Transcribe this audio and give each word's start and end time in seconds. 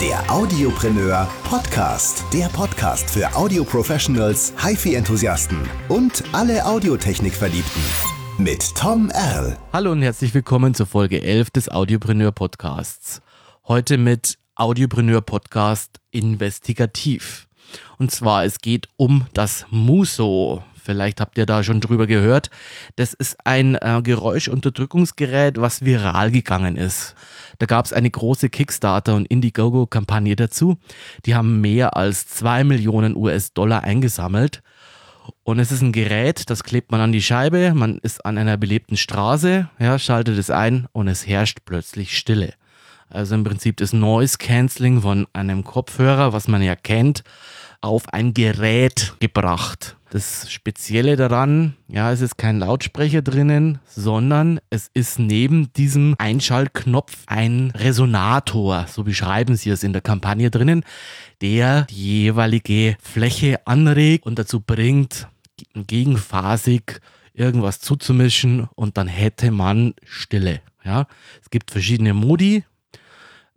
Der 0.00 0.30
Audiopreneur 0.30 1.28
Podcast. 1.42 2.24
Der 2.32 2.46
Podcast 2.46 3.10
für 3.10 3.34
Audio-Professionals, 3.34 4.54
HiFi-Enthusiasten 4.56 5.58
und 5.88 6.22
alle 6.30 6.64
Audiotechnik-Verliebten. 6.64 7.82
Mit 8.38 8.76
Tom 8.76 9.10
Erl. 9.10 9.58
Hallo 9.72 9.90
und 9.90 10.02
herzlich 10.02 10.32
willkommen 10.34 10.74
zur 10.74 10.86
Folge 10.86 11.20
11 11.20 11.50
des 11.50 11.68
Audiopreneur 11.68 12.30
Podcasts. 12.30 13.20
Heute 13.66 13.98
mit 13.98 14.38
Audiopreneur 14.54 15.20
Podcast 15.20 15.98
Investigativ. 16.12 17.48
Und 17.98 18.12
zwar, 18.12 18.44
es 18.44 18.60
geht 18.60 18.88
um 18.96 19.26
das 19.34 19.66
Muso. 19.70 20.62
Vielleicht 20.88 21.20
habt 21.20 21.36
ihr 21.36 21.44
da 21.44 21.62
schon 21.62 21.82
drüber 21.82 22.06
gehört. 22.06 22.48
Das 22.96 23.12
ist 23.12 23.36
ein 23.44 23.74
äh, 23.74 24.00
Geräuschunterdrückungsgerät, 24.02 25.60
was 25.60 25.84
viral 25.84 26.30
gegangen 26.30 26.76
ist. 26.76 27.14
Da 27.58 27.66
gab 27.66 27.84
es 27.84 27.92
eine 27.92 28.08
große 28.10 28.48
Kickstarter- 28.48 29.14
und 29.14 29.26
Indiegogo-Kampagne 29.26 30.34
dazu. 30.34 30.78
Die 31.26 31.34
haben 31.34 31.60
mehr 31.60 31.94
als 31.98 32.26
2 32.28 32.64
Millionen 32.64 33.16
US-Dollar 33.16 33.84
eingesammelt. 33.84 34.62
Und 35.44 35.58
es 35.58 35.72
ist 35.72 35.82
ein 35.82 35.92
Gerät, 35.92 36.48
das 36.48 36.64
klebt 36.64 36.90
man 36.90 37.02
an 37.02 37.12
die 37.12 37.20
Scheibe, 37.20 37.74
man 37.74 37.98
ist 37.98 38.24
an 38.24 38.38
einer 38.38 38.56
belebten 38.56 38.96
Straße, 38.96 39.68
ja, 39.78 39.98
schaltet 39.98 40.38
es 40.38 40.48
ein 40.48 40.86
und 40.92 41.06
es 41.06 41.26
herrscht 41.26 41.58
plötzlich 41.66 42.16
Stille. 42.16 42.54
Also 43.10 43.34
im 43.34 43.44
Prinzip 43.44 43.76
das 43.76 43.92
Noise 43.92 44.38
Cancelling 44.38 45.02
von 45.02 45.26
einem 45.34 45.64
Kopfhörer, 45.64 46.32
was 46.32 46.48
man 46.48 46.62
ja 46.62 46.76
kennt, 46.76 47.24
auf 47.82 48.08
ein 48.10 48.32
Gerät 48.32 49.12
gebracht. 49.20 49.97
Das 50.10 50.50
Spezielle 50.50 51.16
daran, 51.16 51.74
ja, 51.86 52.10
es 52.10 52.22
ist 52.22 52.38
kein 52.38 52.58
Lautsprecher 52.58 53.20
drinnen, 53.20 53.78
sondern 53.86 54.58
es 54.70 54.90
ist 54.94 55.18
neben 55.18 55.70
diesem 55.74 56.14
Einschaltknopf 56.16 57.24
ein 57.26 57.72
Resonator, 57.76 58.86
so 58.88 59.04
beschreiben 59.04 59.54
sie 59.56 59.68
es 59.68 59.82
in 59.82 59.92
der 59.92 60.00
Kampagne 60.00 60.50
drinnen, 60.50 60.82
der 61.42 61.82
die 61.90 62.22
jeweilige 62.22 62.96
Fläche 63.02 63.66
anregt 63.66 64.24
und 64.24 64.38
dazu 64.38 64.60
bringt, 64.60 65.28
gegenphasig 65.74 67.00
irgendwas 67.34 67.80
zuzumischen 67.80 68.66
und 68.74 68.96
dann 68.96 69.08
hätte 69.08 69.50
man 69.50 69.92
Stille. 70.04 70.62
Ja, 70.84 71.06
es 71.42 71.50
gibt 71.50 71.70
verschiedene 71.70 72.14
Modi, 72.14 72.64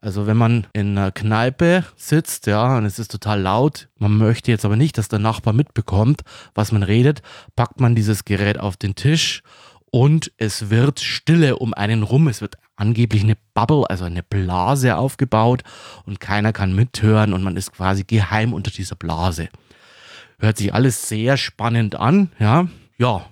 also 0.02 0.25
wenn 0.25 0.38
man 0.38 0.66
in 0.73 0.97
einer 0.97 1.11
Kneipe 1.11 1.85
sitzt, 1.95 2.47
ja, 2.47 2.77
und 2.77 2.85
es 2.85 2.97
ist 2.97 3.11
total 3.11 3.39
laut, 3.39 3.88
man 3.97 4.17
möchte 4.17 4.49
jetzt 4.49 4.66
aber 4.66 4.75
nicht, 4.75 4.97
dass 4.97 5.09
der 5.09 5.19
Nachbar 5.19 5.53
mitbekommt, 5.53 6.21
was 6.55 6.71
man 6.71 6.81
redet, 6.81 7.21
packt 7.55 7.80
man 7.80 7.93
dieses 7.93 8.25
Gerät 8.25 8.59
auf 8.59 8.77
den 8.77 8.95
Tisch 8.95 9.43
und 9.91 10.31
es 10.38 10.71
wird 10.71 10.99
Stille 10.99 11.58
um 11.58 11.75
einen 11.75 12.02
rum. 12.02 12.27
Es 12.27 12.41
wird 12.41 12.58
angeblich 12.75 13.23
eine 13.23 13.38
Bubble, 13.53 13.88
also 13.89 14.05
eine 14.05 14.23
Blase 14.23 14.97
aufgebaut 14.97 15.61
und 16.05 16.19
keiner 16.19 16.52
kann 16.52 16.73
mithören 16.73 17.33
und 17.33 17.43
man 17.43 17.55
ist 17.55 17.71
quasi 17.71 18.03
geheim 18.03 18.53
unter 18.53 18.71
dieser 18.71 18.95
Blase. 18.95 19.49
Hört 20.39 20.58
sich 20.58 20.73
alles 20.73 21.08
sehr 21.08 21.38
spannend 21.38 21.95
an, 21.95 22.31
ja. 22.39 22.67
Ja, 22.97 23.27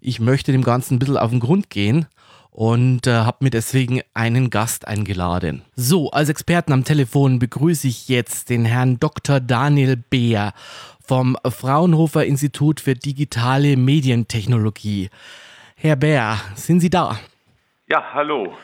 ich 0.00 0.18
möchte 0.18 0.50
dem 0.50 0.64
Ganzen 0.64 0.94
ein 0.94 0.98
bisschen 0.98 1.16
auf 1.16 1.30
den 1.30 1.40
Grund 1.40 1.70
gehen 1.70 2.06
und 2.52 3.06
äh, 3.06 3.12
habe 3.12 3.38
mir 3.40 3.50
deswegen 3.50 4.02
einen 4.12 4.50
Gast 4.50 4.86
eingeladen. 4.86 5.62
So, 5.74 6.10
als 6.10 6.28
Experten 6.28 6.72
am 6.72 6.84
Telefon 6.84 7.38
begrüße 7.38 7.88
ich 7.88 8.08
jetzt 8.08 8.50
den 8.50 8.66
Herrn 8.66 9.00
Dr. 9.00 9.40
Daniel 9.40 9.96
Beer 9.96 10.52
vom 11.00 11.36
Fraunhofer 11.48 12.26
Institut 12.26 12.80
für 12.80 12.94
digitale 12.94 13.76
Medientechnologie. 13.76 15.08
Herr 15.76 15.96
Beer, 15.96 16.38
sind 16.54 16.80
Sie 16.80 16.90
da? 16.90 17.18
Ja, 17.88 18.04
hallo. 18.12 18.54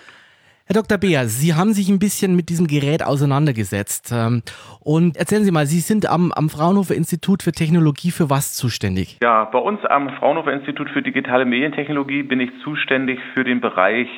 Herr 0.69 0.83
Dr. 0.83 0.99
Beer, 0.99 1.29
Sie 1.29 1.55
haben 1.55 1.73
sich 1.73 1.89
ein 1.89 1.99
bisschen 1.99 2.37
mit 2.37 2.51
diesem 2.51 2.67
Gerät 2.67 3.03
auseinandergesetzt. 3.03 4.13
Ähm, 4.13 4.43
und 4.81 5.17
erzählen 5.17 5.43
Sie 5.43 5.51
mal, 5.51 5.65
Sie 5.65 5.81
sind 5.81 6.05
am, 6.05 6.31
am 6.31 6.51
Fraunhofer 6.51 6.95
Institut 6.95 7.43
für 7.43 7.53
Technologie 7.53 8.11
für 8.11 8.29
was 8.29 8.55
zuständig? 8.55 9.19
Ja, 9.23 9.47
bei 9.47 9.61
uns 9.61 9.83
am 9.87 10.11
Fraunhofer 10.19 10.53
Institut 10.53 10.91
für 10.91 11.01
digitale 11.01 11.47
Medientechnologie 11.47 12.23
bin 12.23 12.39
ich 12.41 12.51
zuständig 12.63 13.19
für 13.33 13.45
den 13.45 13.63
Bereich 13.63 14.09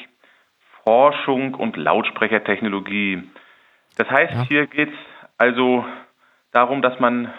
Forschung 0.83 1.55
und 1.55 1.77
Lautsprechertechnologie. 1.77 3.23
Das 3.97 4.11
heißt, 4.11 4.33
ja. 4.33 4.43
hier 4.49 4.67
geht 4.67 4.89
es 4.89 5.29
also 5.39 5.85
darum, 6.51 6.83
dass 6.83 6.99
man 6.99 7.33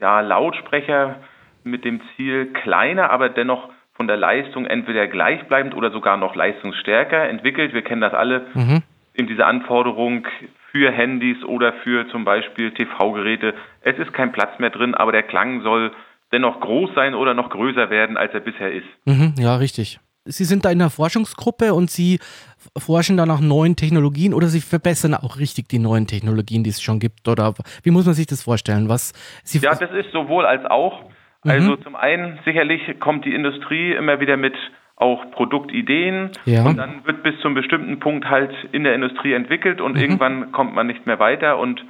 ja, 0.00 0.22
Lautsprecher 0.22 1.20
mit 1.62 1.84
dem 1.84 2.00
Ziel, 2.16 2.52
kleiner, 2.52 3.10
aber 3.10 3.28
dennoch 3.28 3.68
von 3.96 4.06
der 4.06 4.16
Leistung 4.16 4.66
entweder 4.66 5.06
gleichbleibend 5.06 5.74
oder 5.74 5.90
sogar 5.90 6.16
noch 6.16 6.34
leistungsstärker 6.34 7.28
entwickelt. 7.28 7.72
Wir 7.72 7.82
kennen 7.82 8.02
das 8.02 8.14
alle. 8.14 8.46
Mhm. 8.54 8.82
In 9.14 9.26
dieser 9.26 9.46
Anforderung 9.46 10.26
für 10.70 10.92
Handys 10.92 11.42
oder 11.44 11.72
für 11.82 12.06
zum 12.08 12.24
Beispiel 12.24 12.72
TV-Geräte. 12.72 13.54
Es 13.80 13.98
ist 13.98 14.12
kein 14.12 14.32
Platz 14.32 14.58
mehr 14.58 14.70
drin, 14.70 14.94
aber 14.94 15.12
der 15.12 15.22
Klang 15.22 15.62
soll 15.62 15.92
dennoch 16.32 16.60
groß 16.60 16.90
sein 16.94 17.14
oder 17.14 17.32
noch 17.32 17.48
größer 17.48 17.88
werden, 17.88 18.18
als 18.18 18.34
er 18.34 18.40
bisher 18.40 18.70
ist. 18.70 18.86
Mhm, 19.06 19.34
ja, 19.38 19.56
richtig. 19.56 19.98
Sie 20.26 20.44
sind 20.44 20.64
da 20.64 20.70
in 20.70 20.80
einer 20.80 20.90
Forschungsgruppe 20.90 21.72
und 21.72 21.90
Sie 21.90 22.18
forschen 22.76 23.16
da 23.16 23.26
nach 23.26 23.40
neuen 23.40 23.76
Technologien 23.76 24.34
oder 24.34 24.48
Sie 24.48 24.60
verbessern 24.60 25.14
auch 25.14 25.38
richtig 25.38 25.68
die 25.68 25.78
neuen 25.78 26.06
Technologien, 26.06 26.64
die 26.64 26.70
es 26.70 26.82
schon 26.82 26.98
gibt? 26.98 27.28
Oder 27.28 27.54
wie 27.84 27.90
muss 27.90 28.06
man 28.06 28.14
sich 28.14 28.26
das 28.26 28.42
vorstellen? 28.42 28.88
Was 28.88 29.12
Sie 29.44 29.58
ja, 29.58 29.74
das 29.74 29.90
ist 29.92 30.10
sowohl 30.12 30.44
als 30.44 30.66
auch. 30.66 31.04
Also 31.42 31.72
mhm. 31.72 31.82
zum 31.82 31.96
einen 31.96 32.38
sicherlich 32.44 32.98
kommt 32.98 33.24
die 33.24 33.34
Industrie 33.34 33.92
immer 33.92 34.20
wieder 34.20 34.36
mit 34.36 34.54
auch 34.96 35.30
Produktideen 35.30 36.30
ja. 36.46 36.64
und 36.64 36.78
dann 36.78 37.04
wird 37.04 37.22
bis 37.22 37.38
zum 37.40 37.54
bestimmten 37.54 38.00
Punkt 38.00 38.30
halt 38.30 38.52
in 38.72 38.82
der 38.82 38.94
Industrie 38.94 39.34
entwickelt 39.34 39.80
und 39.80 39.94
mhm. 39.94 40.00
irgendwann 40.00 40.52
kommt 40.52 40.74
man 40.74 40.86
nicht 40.86 41.06
mehr 41.06 41.18
weiter 41.18 41.58
und 41.58 41.84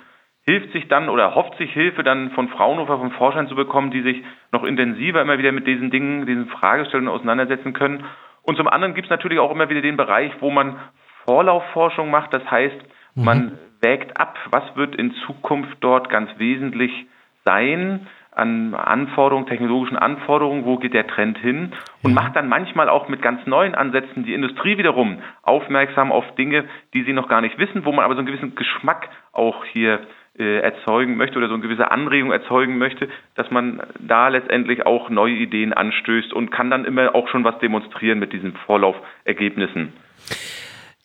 hilft 0.45 0.73
sich 0.73 0.89
dann 0.89 1.09
oder 1.09 1.35
hofft 1.35 1.57
sich 1.59 1.73
Hilfe 1.73 2.03
dann 2.03 2.31
von 2.31 2.49
Fraunhofer, 2.49 2.99
von 2.99 3.13
Forschern 3.13 3.49
zu 3.49 3.55
bekommen, 3.55 3.91
die 3.91 4.03
sich 4.03 4.23
noch 4.53 4.65
intensiver 4.65 5.21
immer 5.21 5.39
wieder 5.39 5.53
mit 5.53 5.67
diesen 5.67 5.91
Dingen, 5.91 6.27
diesen 6.27 6.47
Fragestellungen 6.49 7.13
auseinandersetzen 7.13 7.73
können. 7.73 8.05
Und 8.43 8.57
zum 8.57 8.69
anderen 8.69 8.95
gibt 8.95 9.07
es 9.07 9.11
natürlich 9.11 9.41
auch 9.41 9.51
immer 9.51 9.69
wieder 9.69 9.83
den 9.83 9.97
Bereich, 9.97 10.33
wo 10.41 10.51
man 10.51 10.77
Vorlaufforschung 11.25 12.11
macht. 12.11 12.33
Das 12.33 12.49
heißt, 12.49 12.77
mhm. 13.15 13.25
man 13.25 13.59
wägt 13.81 14.21
ab, 14.21 14.39
was 14.51 14.77
wird 14.77 14.95
in 14.95 15.15
Zukunft 15.27 15.77
dort 15.81 16.09
ganz 16.09 16.31
wesentlich 16.39 17.07
sein 17.45 18.07
an 18.37 18.75
Anforderungen, 18.75 19.47
technologischen 19.47 19.97
Anforderungen, 19.97 20.65
wo 20.65 20.77
geht 20.77 20.93
der 20.93 21.07
Trend 21.07 21.39
hin 21.39 21.73
und 22.03 22.11
ja. 22.11 22.15
macht 22.15 22.37
dann 22.37 22.49
manchmal 22.49 22.89
auch 22.89 23.09
mit 23.09 23.23
ganz 23.23 23.47
neuen 23.47 23.75
Ansätzen 23.75 24.25
die 24.25 24.35
Industrie 24.35 24.77
wiederum 24.77 25.19
aufmerksam 25.43 26.13
auf 26.13 26.25
Dinge, 26.35 26.65
die 26.93 27.03
sie 27.05 27.15
noch 27.15 27.29
gar 27.29 27.41
nicht 27.41 27.59
wissen, 27.59 27.85
wo 27.85 27.93
man 27.93 28.05
aber 28.05 28.15
so 28.15 28.19
einen 28.19 28.27
gewissen 28.27 28.55
Geschmack 28.55 29.09
auch 29.33 29.65
hier 29.65 30.01
äh, 30.39 30.59
erzeugen 30.59 31.17
möchte 31.17 31.39
oder 31.39 31.49
so 31.49 31.55
eine 31.55 31.63
gewisse 31.63 31.91
Anregung 31.91 32.31
erzeugen 32.31 32.77
möchte, 32.77 33.09
dass 33.37 33.51
man 33.51 33.81
da 33.99 34.29
letztendlich 34.29 34.85
auch 34.85 35.09
neue 35.09 35.35
Ideen 35.35 35.73
anstößt 35.73 36.35
und 36.35 36.51
kann 36.51 36.71
dann 36.71 36.85
immer 36.85 37.15
auch 37.15 37.29
schon 37.29 37.43
was 37.43 37.59
demonstrieren 37.61 38.19
mit 38.19 38.35
diesen 38.35 38.53
Vorlaufergebnissen. 38.67 39.95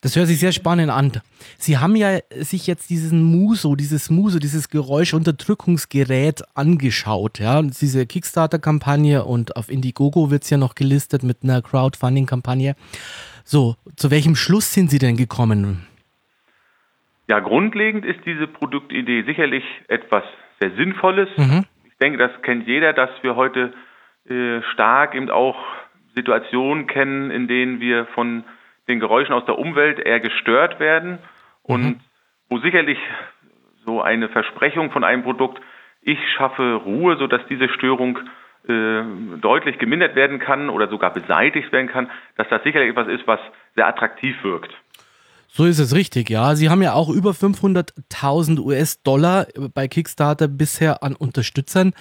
Das 0.02 0.16
hört 0.16 0.26
sich 0.26 0.40
sehr 0.40 0.52
spannend 0.52 0.90
an. 0.90 1.12
Sie 1.58 1.78
haben 1.78 1.96
ja 1.96 2.18
sich 2.32 2.66
jetzt 2.66 2.90
diesen 2.90 3.22
Muso, 3.24 3.76
dieses 3.76 4.10
Muso, 4.10 4.40
dieses 4.40 4.70
Geräuschunterdrückungsgerät 4.70 6.42
angeschaut, 6.56 7.40
ja, 7.40 7.62
diese 7.62 8.08
Kickstarter-Kampagne 8.08 9.24
und 9.24 9.56
auf 9.56 9.70
Indiegogo 9.70 10.32
wird 10.32 10.42
es 10.44 10.50
ja 10.50 10.58
noch 10.58 10.74
gelistet 10.74 11.22
mit 11.22 11.44
einer 11.44 11.62
Crowdfunding-Kampagne. 11.62 12.76
So, 13.44 13.76
zu 13.96 14.10
welchem 14.10 14.36
Schluss 14.36 14.74
sind 14.74 14.90
Sie 14.90 14.98
denn 14.98 15.18
gekommen? 15.18 15.86
Ja, 17.28 17.40
grundlegend 17.40 18.04
ist 18.04 18.20
diese 18.26 18.48
Produktidee 18.48 19.24
sicherlich 19.24 19.64
etwas 19.88 20.24
sehr 20.60 20.72
Sinnvolles. 20.76 21.30
Mhm. 21.38 21.66
Ich 21.86 21.98
denke, 22.02 22.18
das 22.18 22.32
kennt 22.42 22.68
jeder, 22.68 22.94
dass 22.94 23.12
wir 23.22 23.36
heute 23.36 23.72
äh, 24.28 24.62
stark 24.74 25.14
eben 25.14 25.30
auch 25.30 25.58
Situationen 26.16 26.88
kennen, 26.88 27.30
in 27.30 27.48
denen 27.48 27.80
wir 27.80 28.08
von 28.16 28.44
den 28.92 29.00
Geräuschen 29.00 29.34
aus 29.34 29.46
der 29.46 29.58
Umwelt 29.58 30.00
eher 30.00 30.20
gestört 30.20 30.80
werden 30.80 31.18
und 31.64 31.82
mhm. 31.82 32.00
wo 32.50 32.60
sicherlich 32.60 32.98
so 33.86 34.02
eine 34.02 34.30
Versprechung 34.30 34.92
von 34.92 35.04
einem 35.04 35.24
Produkt, 35.24 35.62
ich 36.02 36.20
schaffe 36.38 36.76
Ruhe, 36.86 37.18
sodass 37.18 37.42
diese 37.50 37.70
Störung 37.70 38.20
äh, 38.68 39.02
deutlich 39.40 39.80
gemindert 39.80 40.16
werden 40.16 40.40
kann 40.40 40.70
oder 40.70 40.88
sogar 40.88 41.14
beseitigt 41.14 41.72
werden 41.72 41.88
kann, 41.88 42.10
dass 42.38 42.48
das 42.50 42.64
sicherlich 42.64 42.90
etwas 42.92 43.08
ist, 43.08 43.26
was 43.26 43.40
sehr 43.76 43.88
attraktiv 43.88 44.36
wirkt. 44.44 44.72
So 45.54 45.66
ist 45.66 45.80
es 45.80 45.94
richtig, 45.94 46.30
ja. 46.30 46.56
Sie 46.56 46.70
haben 46.70 46.82
ja 46.82 46.94
auch 46.94 47.10
über 47.10 47.32
500.000 47.32 48.60
US-Dollar 48.60 49.48
bei 49.74 49.88
Kickstarter 49.90 50.48
bisher 50.48 51.04
an 51.04 51.14
Unterstützern 51.14 51.94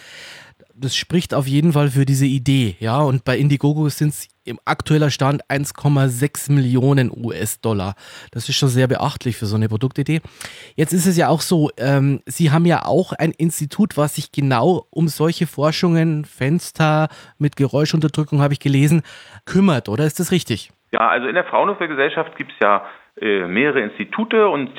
das 0.81 0.97
spricht 0.97 1.35
auf 1.35 1.47
jeden 1.47 1.73
Fall 1.73 1.89
für 1.89 2.05
diese 2.05 2.27
Idee, 2.27 2.77
ja. 2.81 3.01
Und 3.01 3.25
bei 3.25 3.37
Indiegogo 3.37 3.89
sind 3.89 4.09
es 4.09 4.29
im 4.45 4.59
aktueller 4.65 5.11
Stand 5.11 5.43
1,6 5.49 6.53
Millionen 6.53 7.11
US-Dollar. 7.11 7.95
Das 8.33 8.49
ist 8.49 8.57
schon 8.57 8.69
sehr 8.69 8.89
beachtlich 8.89 9.37
für 9.37 9.47
so 9.47 9.57
eine 9.57 9.69
Produktidee. 9.69 10.21
Jetzt 10.77 10.93
ist 10.93 11.07
es 11.07 11.17
ja 11.17 11.29
auch 11.29 11.41
so, 11.41 11.71
ähm, 11.79 12.21
Sie 12.27 12.51
haben 12.51 12.67
ja 12.67 12.85
auch 12.85 13.13
ein 13.13 13.33
Institut, 13.33 13.97
was 13.97 14.17
sich 14.17 14.33
genau 14.33 14.87
um 14.91 15.09
solche 15.09 15.47
Forschungen, 15.47 16.25
Fenster 16.25 17.09
mit 17.39 17.57
Geräuschunterdrückung, 17.57 18.41
habe 18.41 18.55
ich 18.55 18.61
gelesen, 18.61 19.03
kümmert, 19.45 19.89
oder 19.89 20.05
ist 20.05 20.19
das 20.19 20.33
richtig? 20.33 20.71
Ja, 20.93 21.09
also 21.09 21.29
in 21.29 21.35
der 21.35 21.45
Fraunhofer 21.45 21.87
Gesellschaft 21.87 22.37
gibt 22.37 22.53
es 22.53 22.59
ja 22.61 22.85
äh, 23.21 23.47
mehrere 23.47 23.81
Institute 23.81 24.49
und 24.49 24.71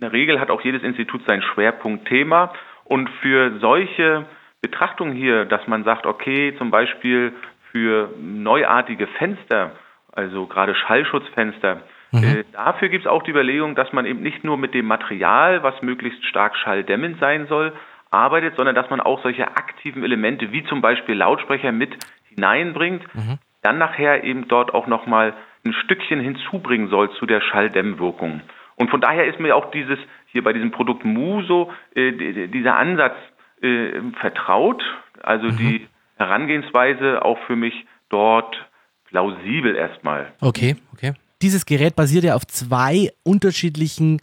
der 0.00 0.12
Regel 0.12 0.38
hat 0.38 0.50
auch 0.50 0.60
jedes 0.62 0.82
Institut 0.82 1.22
sein 1.26 1.42
Schwerpunktthema 1.42 2.52
und 2.84 3.08
für 3.20 3.58
solche 3.60 4.26
Betrachtungen 4.62 5.14
hier, 5.14 5.44
dass 5.44 5.66
man 5.66 5.84
sagt, 5.84 6.06
okay, 6.06 6.54
zum 6.56 6.70
Beispiel 6.70 7.34
für 7.72 8.10
neuartige 8.18 9.08
Fenster, 9.08 9.72
also 10.12 10.46
gerade 10.46 10.74
Schallschutzfenster, 10.74 11.82
mhm. 12.12 12.22
äh, 12.22 12.44
dafür 12.52 12.88
gibt 12.88 13.04
es 13.04 13.10
auch 13.10 13.24
die 13.24 13.32
Überlegung, 13.32 13.74
dass 13.74 13.92
man 13.92 14.06
eben 14.06 14.22
nicht 14.22 14.44
nur 14.44 14.56
mit 14.56 14.72
dem 14.72 14.86
Material, 14.86 15.62
was 15.64 15.82
möglichst 15.82 16.24
stark 16.26 16.56
schalldämmend 16.56 17.18
sein 17.18 17.48
soll, 17.48 17.72
arbeitet, 18.12 18.54
sondern 18.56 18.74
dass 18.74 18.88
man 18.88 19.00
auch 19.00 19.22
solche 19.22 19.48
aktiven 19.48 20.04
Elemente 20.04 20.52
wie 20.52 20.64
zum 20.64 20.80
Beispiel 20.80 21.16
Lautsprecher 21.16 21.72
mit 21.72 21.96
hineinbringt, 22.28 23.02
mhm. 23.14 23.38
dann 23.62 23.78
nachher 23.78 24.22
eben 24.22 24.46
dort 24.46 24.74
auch 24.74 24.86
nochmal 24.86 25.34
ein 25.64 25.72
Stückchen 25.72 26.20
hinzubringen 26.20 26.88
soll 26.88 27.10
zu 27.12 27.26
der 27.26 27.40
Schalldämmwirkung. 27.40 28.42
Und 28.76 28.90
von 28.90 29.00
daher 29.00 29.26
ist 29.26 29.40
mir 29.40 29.56
auch 29.56 29.70
dieses 29.70 29.98
hier 30.26 30.42
bei 30.42 30.52
diesem 30.52 30.70
Produkt 30.70 31.04
Muso 31.04 31.72
äh, 31.94 32.48
dieser 32.48 32.76
Ansatz 32.76 33.16
äh, 33.62 34.00
vertraut, 34.20 34.82
also 35.22 35.46
mhm. 35.46 35.56
die 35.56 35.88
Herangehensweise 36.16 37.24
auch 37.24 37.38
für 37.46 37.56
mich 37.56 37.86
dort 38.08 38.54
plausibel 39.06 39.74
erstmal. 39.76 40.32
Okay, 40.40 40.76
okay. 40.92 41.12
Dieses 41.42 41.66
Gerät 41.66 41.96
basiert 41.96 42.24
ja 42.24 42.34
auf 42.34 42.46
zwei 42.46 43.10
unterschiedlichen 43.24 44.20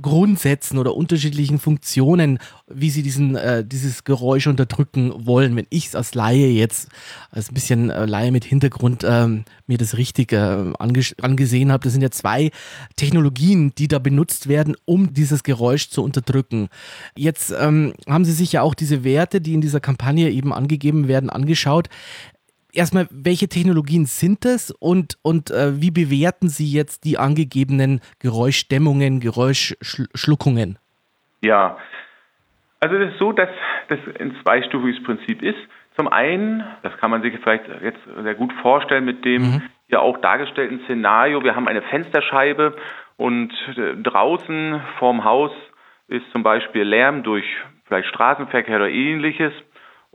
Grundsätzen 0.00 0.78
oder 0.78 0.94
unterschiedlichen 0.94 1.58
Funktionen, 1.58 2.38
wie 2.68 2.90
sie 2.90 3.02
diesen, 3.02 3.36
äh, 3.36 3.64
dieses 3.64 4.04
Geräusch 4.04 4.46
unterdrücken 4.46 5.12
wollen. 5.26 5.56
Wenn 5.56 5.66
ich 5.70 5.88
es 5.88 5.94
als 5.94 6.14
Laie 6.14 6.48
jetzt, 6.48 6.88
als 7.30 7.50
ein 7.50 7.54
bisschen 7.54 7.90
äh, 7.90 8.06
Laie 8.06 8.32
mit 8.32 8.44
Hintergrund, 8.44 9.04
ähm, 9.08 9.44
mir 9.66 9.78
das 9.78 9.96
richtig 9.96 10.32
äh, 10.32 10.72
angesehen 10.78 11.72
habe, 11.72 11.84
das 11.84 11.92
sind 11.92 12.02
ja 12.02 12.10
zwei 12.10 12.50
Technologien, 12.96 13.72
die 13.76 13.88
da 13.88 13.98
benutzt 13.98 14.48
werden, 14.48 14.76
um 14.84 15.12
dieses 15.14 15.42
Geräusch 15.42 15.90
zu 15.90 16.02
unterdrücken. 16.02 16.68
Jetzt 17.16 17.54
ähm, 17.58 17.94
haben 18.08 18.24
Sie 18.24 18.32
sich 18.32 18.52
ja 18.52 18.62
auch 18.62 18.74
diese 18.74 19.04
Werte, 19.04 19.40
die 19.40 19.54
in 19.54 19.60
dieser 19.60 19.80
Kampagne 19.80 20.30
eben 20.30 20.52
angegeben 20.52 21.08
werden, 21.08 21.30
angeschaut 21.30 21.88
erstmal, 22.76 23.08
welche 23.10 23.48
Technologien 23.48 24.06
sind 24.06 24.44
es 24.44 24.70
und, 24.70 25.18
und 25.22 25.50
äh, 25.50 25.80
wie 25.80 25.90
bewerten 25.90 26.48
Sie 26.48 26.70
jetzt 26.70 27.04
die 27.04 27.18
angegebenen 27.18 28.00
Geräuschdämmungen, 28.20 29.20
Geräuschschluckungen? 29.20 30.78
Ja, 31.42 31.76
also 32.80 32.96
es 32.96 33.12
ist 33.12 33.18
so, 33.18 33.32
dass 33.32 33.48
das 33.88 33.98
ein 34.20 34.36
zweistufiges 34.42 35.02
Prinzip 35.02 35.42
ist. 35.42 35.58
Zum 35.96 36.08
einen, 36.08 36.62
das 36.82 36.96
kann 36.98 37.10
man 37.10 37.22
sich 37.22 37.34
vielleicht 37.42 37.64
jetzt 37.82 38.00
sehr 38.22 38.34
gut 38.34 38.52
vorstellen 38.60 39.04
mit 39.04 39.24
dem 39.24 39.42
mhm. 39.42 39.62
ja 39.88 40.00
auch 40.00 40.18
dargestellten 40.18 40.80
Szenario, 40.84 41.42
wir 41.42 41.56
haben 41.56 41.68
eine 41.68 41.82
Fensterscheibe 41.82 42.76
und 43.16 43.52
äh, 43.76 43.96
draußen 44.02 44.80
vorm 44.98 45.24
Haus 45.24 45.52
ist 46.08 46.30
zum 46.32 46.42
Beispiel 46.42 46.82
Lärm 46.82 47.22
durch 47.22 47.44
vielleicht 47.86 48.08
Straßenverkehr 48.08 48.76
oder 48.76 48.90
ähnliches. 48.90 49.52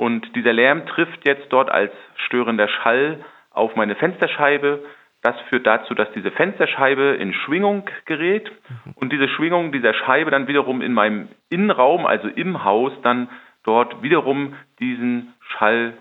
Und 0.01 0.36
dieser 0.36 0.51
Lärm 0.51 0.88
trifft 0.88 1.27
jetzt 1.27 1.53
dort 1.53 1.69
als 1.69 1.92
störender 2.25 2.68
Schall 2.68 3.24
auf 3.51 3.75
meine 3.75 3.94
Fensterscheibe. 3.94 4.83
Das 5.21 5.39
führt 5.42 5.68
dazu, 5.68 5.94
dass 5.94 6.12
diese 6.13 6.31
Fensterscheibe 6.31 7.18
in 7.19 7.33
Schwingung 7.33 7.88
gerät 8.06 8.51
und 8.95 9.13
diese 9.13 9.27
Schwingung 9.27 9.71
dieser 9.71 9.94
Scheibe 9.94 10.31
dann 10.31 10.48
wiederum 10.48 10.81
in 10.81 10.94
meinem 10.94 11.27
Innenraum, 11.51 12.07
also 12.07 12.27
im 12.30 12.63
Haus, 12.63 12.92
dann 13.03 13.30
dort 13.63 14.01
wiederum 14.01 14.56
diesen 14.80 15.36
Schall 15.39 15.94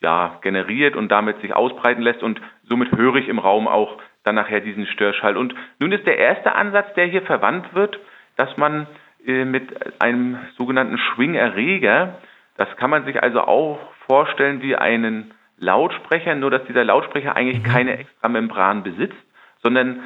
ja, 0.00 0.38
generiert 0.40 0.94
und 0.94 1.08
damit 1.08 1.40
sich 1.40 1.52
ausbreiten 1.52 2.02
lässt 2.02 2.22
und 2.22 2.40
somit 2.62 2.92
höre 2.96 3.16
ich 3.16 3.26
im 3.26 3.40
Raum 3.40 3.66
auch 3.66 4.00
dann 4.22 4.36
nachher 4.36 4.60
diesen 4.60 4.86
Störschall. 4.86 5.36
Und 5.36 5.52
nun 5.80 5.90
ist 5.90 6.06
der 6.06 6.18
erste 6.18 6.54
Ansatz, 6.54 6.94
der 6.94 7.06
hier 7.06 7.22
verwandt 7.22 7.74
wird, 7.74 7.98
dass 8.36 8.56
man 8.56 8.86
äh, 9.26 9.44
mit 9.44 10.00
einem 10.00 10.38
sogenannten 10.56 10.96
Schwingerreger 10.96 12.18
das 12.58 12.68
kann 12.76 12.90
man 12.90 13.04
sich 13.04 13.22
also 13.22 13.40
auch 13.40 13.78
vorstellen 14.06 14.60
wie 14.60 14.76
einen 14.76 15.32
Lautsprecher, 15.58 16.34
nur 16.34 16.50
dass 16.50 16.64
dieser 16.64 16.84
Lautsprecher 16.84 17.34
eigentlich 17.36 17.64
mhm. 17.64 17.72
keine 17.72 17.98
extra 17.98 18.28
Membran 18.28 18.82
besitzt, 18.82 19.16
sondern 19.62 20.00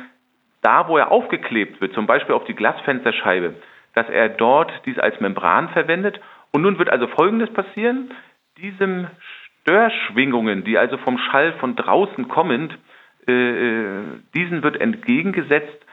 da, 0.60 0.86
wo 0.86 0.96
er 0.96 1.10
aufgeklebt 1.10 1.80
wird, 1.80 1.94
zum 1.94 2.06
Beispiel 2.06 2.34
auf 2.34 2.44
die 2.44 2.54
Glasfensterscheibe, 2.54 3.54
dass 3.94 4.08
er 4.08 4.28
dort 4.28 4.70
dies 4.86 4.98
als 4.98 5.18
Membran 5.20 5.70
verwendet. 5.70 6.20
Und 6.52 6.62
nun 6.62 6.78
wird 6.78 6.90
also 6.90 7.06
Folgendes 7.08 7.52
passieren. 7.52 8.12
Diesem 8.58 9.08
Störschwingungen, 9.62 10.62
die 10.62 10.76
also 10.76 10.98
vom 10.98 11.18
Schall 11.18 11.54
von 11.54 11.74
draußen 11.74 12.28
kommend, 12.28 12.78
äh, 13.26 13.32
äh 13.32 14.02
diesen 14.34 14.62
wird 14.62 14.80
entgegengesetzt 14.80 15.86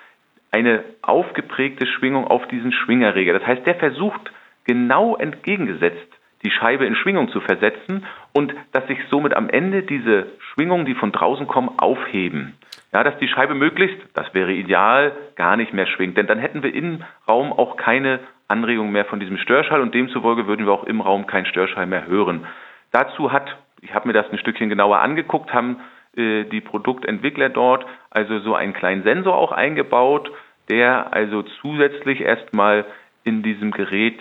eine 0.51 0.83
aufgeprägte 1.01 1.87
Schwingung 1.87 2.27
auf 2.27 2.47
diesen 2.47 2.73
Schwingerreger. 2.73 3.33
Das 3.33 3.47
heißt, 3.47 3.65
der 3.65 3.75
versucht 3.75 4.31
genau 4.65 5.15
entgegengesetzt 5.15 6.18
die 6.43 6.51
Scheibe 6.51 6.85
in 6.85 6.95
Schwingung 6.95 7.29
zu 7.29 7.41
versetzen 7.41 8.05
und 8.33 8.53
dass 8.71 8.87
sich 8.87 8.99
somit 9.09 9.35
am 9.35 9.49
Ende 9.49 9.83
diese 9.83 10.27
Schwingungen, 10.53 10.85
die 10.85 10.95
von 10.95 11.11
draußen 11.11 11.47
kommen, 11.47 11.77
aufheben. 11.77 12.55
Ja, 12.93 13.03
dass 13.03 13.17
die 13.19 13.27
Scheibe 13.27 13.55
möglichst, 13.55 13.97
das 14.13 14.33
wäre 14.33 14.51
ideal, 14.51 15.11
gar 15.35 15.57
nicht 15.57 15.73
mehr 15.73 15.85
schwingt. 15.85 16.17
Denn 16.17 16.27
dann 16.27 16.39
hätten 16.39 16.63
wir 16.63 16.73
im 16.73 17.03
Raum 17.27 17.51
auch 17.51 17.77
keine 17.77 18.19
Anregung 18.47 18.91
mehr 18.91 19.05
von 19.05 19.19
diesem 19.19 19.37
Störschall 19.37 19.81
und 19.81 19.93
demzufolge 19.93 20.47
würden 20.47 20.65
wir 20.65 20.73
auch 20.73 20.85
im 20.85 21.01
Raum 21.01 21.27
keinen 21.27 21.45
Störschall 21.45 21.85
mehr 21.85 22.07
hören. 22.07 22.47
Dazu 22.91 23.31
hat, 23.31 23.57
ich 23.81 23.93
habe 23.93 24.07
mir 24.07 24.13
das 24.13 24.31
ein 24.31 24.39
Stückchen 24.39 24.69
genauer 24.69 24.99
angeguckt, 24.99 25.53
haben 25.53 25.77
äh, 26.15 26.45
die 26.45 26.61
Produktentwickler 26.61 27.49
dort 27.49 27.85
also 28.09 28.39
so 28.39 28.55
einen 28.55 28.73
kleinen 28.73 29.03
Sensor 29.03 29.35
auch 29.35 29.51
eingebaut, 29.51 30.31
der 30.69 31.13
also 31.13 31.43
zusätzlich 31.61 32.21
erstmal 32.21 32.85
in 33.23 33.43
diesem 33.43 33.69
Gerät 33.71 34.19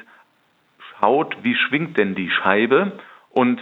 schaut, 0.99 1.37
wie 1.43 1.55
schwingt 1.55 1.97
denn 1.99 2.15
die 2.15 2.31
Scheibe 2.31 2.93
und 3.31 3.61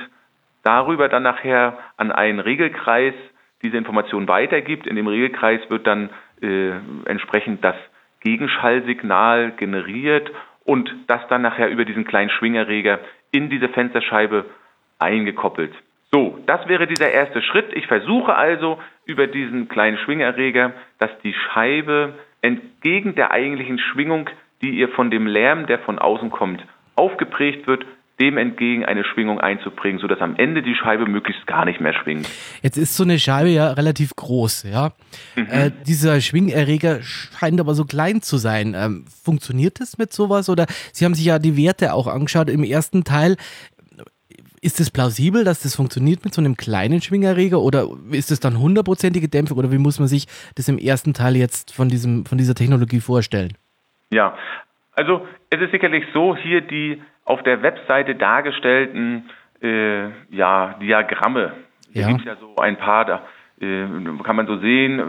darüber 0.62 1.08
dann 1.08 1.22
nachher 1.22 1.78
an 1.96 2.10
einen 2.12 2.40
Regelkreis 2.40 3.14
diese 3.62 3.76
Information 3.76 4.28
weitergibt. 4.28 4.86
In 4.86 4.96
dem 4.96 5.06
Regelkreis 5.06 5.60
wird 5.68 5.86
dann 5.86 6.10
äh, 6.42 6.72
entsprechend 7.04 7.64
das 7.64 7.76
Gegenschallsignal 8.20 9.52
generiert 9.52 10.30
und 10.64 10.92
das 11.06 11.20
dann 11.28 11.42
nachher 11.42 11.70
über 11.70 11.84
diesen 11.84 12.04
kleinen 12.04 12.30
Schwingerreger 12.30 12.98
in 13.30 13.48
diese 13.50 13.68
Fensterscheibe 13.68 14.46
eingekoppelt. 14.98 15.72
So, 16.12 16.38
das 16.46 16.66
wäre 16.68 16.86
dieser 16.86 17.10
erste 17.10 17.42
Schritt. 17.42 17.72
Ich 17.74 17.86
versuche 17.86 18.34
also 18.34 18.80
über 19.04 19.26
diesen 19.26 19.68
kleinen 19.68 19.98
Schwingerreger, 19.98 20.72
dass 20.98 21.10
die 21.22 21.34
Scheibe 21.34 22.14
entgegen 22.42 23.14
der 23.14 23.32
eigentlichen 23.32 23.78
Schwingung, 23.78 24.30
die 24.62 24.70
ihr 24.70 24.88
von 24.88 25.10
dem 25.10 25.26
Lärm, 25.26 25.66
der 25.66 25.80
von 25.80 25.98
außen 25.98 26.30
kommt, 26.30 26.64
aufgeprägt 26.96 27.66
wird, 27.66 27.84
dem 28.18 28.38
entgegen 28.38 28.84
eine 28.84 29.04
Schwingung 29.04 29.40
einzubringen, 29.40 30.00
sodass 30.00 30.20
am 30.20 30.36
Ende 30.36 30.62
die 30.62 30.74
Scheibe 30.74 31.06
möglichst 31.06 31.46
gar 31.46 31.66
nicht 31.66 31.80
mehr 31.80 31.92
schwingt. 31.92 32.26
Jetzt 32.62 32.78
ist 32.78 32.96
so 32.96 33.04
eine 33.04 33.18
Scheibe 33.18 33.50
ja 33.50 33.72
relativ 33.72 34.16
groß, 34.16 34.64
ja. 34.64 34.92
Mhm. 35.34 35.46
Äh, 35.50 35.70
dieser 35.86 36.20
Schwingerreger 36.22 37.02
scheint 37.02 37.60
aber 37.60 37.74
so 37.74 37.84
klein 37.84 38.22
zu 38.22 38.38
sein. 38.38 38.74
Ähm, 38.74 39.04
funktioniert 39.22 39.80
das 39.80 39.98
mit 39.98 40.14
sowas? 40.14 40.48
Oder 40.48 40.66
Sie 40.92 41.04
haben 41.04 41.14
sich 41.14 41.26
ja 41.26 41.38
die 41.38 41.58
Werte 41.58 41.92
auch 41.92 42.06
angeschaut 42.06 42.48
im 42.48 42.64
ersten 42.64 43.04
Teil. 43.04 43.36
Ist 44.62 44.80
es 44.80 44.90
plausibel, 44.90 45.44
dass 45.44 45.60
das 45.60 45.76
funktioniert 45.76 46.24
mit 46.24 46.32
so 46.32 46.40
einem 46.40 46.56
kleinen 46.56 47.02
Schwingerreger 47.02 47.60
oder 47.60 47.86
ist 48.10 48.30
es 48.30 48.40
dann 48.40 48.58
hundertprozentige 48.58 49.28
Dämpfung 49.28 49.58
oder 49.58 49.70
wie 49.70 49.78
muss 49.78 49.98
man 49.98 50.08
sich 50.08 50.26
das 50.54 50.68
im 50.68 50.78
ersten 50.78 51.12
Teil 51.12 51.36
jetzt 51.36 51.74
von, 51.74 51.88
diesem, 51.88 52.24
von 52.24 52.38
dieser 52.38 52.54
Technologie 52.54 53.00
vorstellen? 53.00 53.52
Ja, 54.10 54.34
also 54.92 55.26
es 55.50 55.60
ist 55.60 55.72
sicherlich 55.72 56.04
so, 56.12 56.36
hier 56.36 56.60
die 56.60 57.02
auf 57.24 57.42
der 57.42 57.62
Webseite 57.62 58.14
dargestellten 58.14 59.30
äh, 59.62 60.08
ja, 60.30 60.74
Diagramme. 60.80 61.52
Ja. 61.92 62.02
Da 62.02 62.08
gibt 62.08 62.20
es 62.20 62.26
ja 62.26 62.36
so 62.36 62.56
ein 62.56 62.76
paar, 62.76 63.04
da 63.04 63.22
äh, 63.60 63.86
kann 64.22 64.36
man 64.36 64.46
so 64.46 64.58
sehen, 64.58 64.98
äh, 64.98 65.04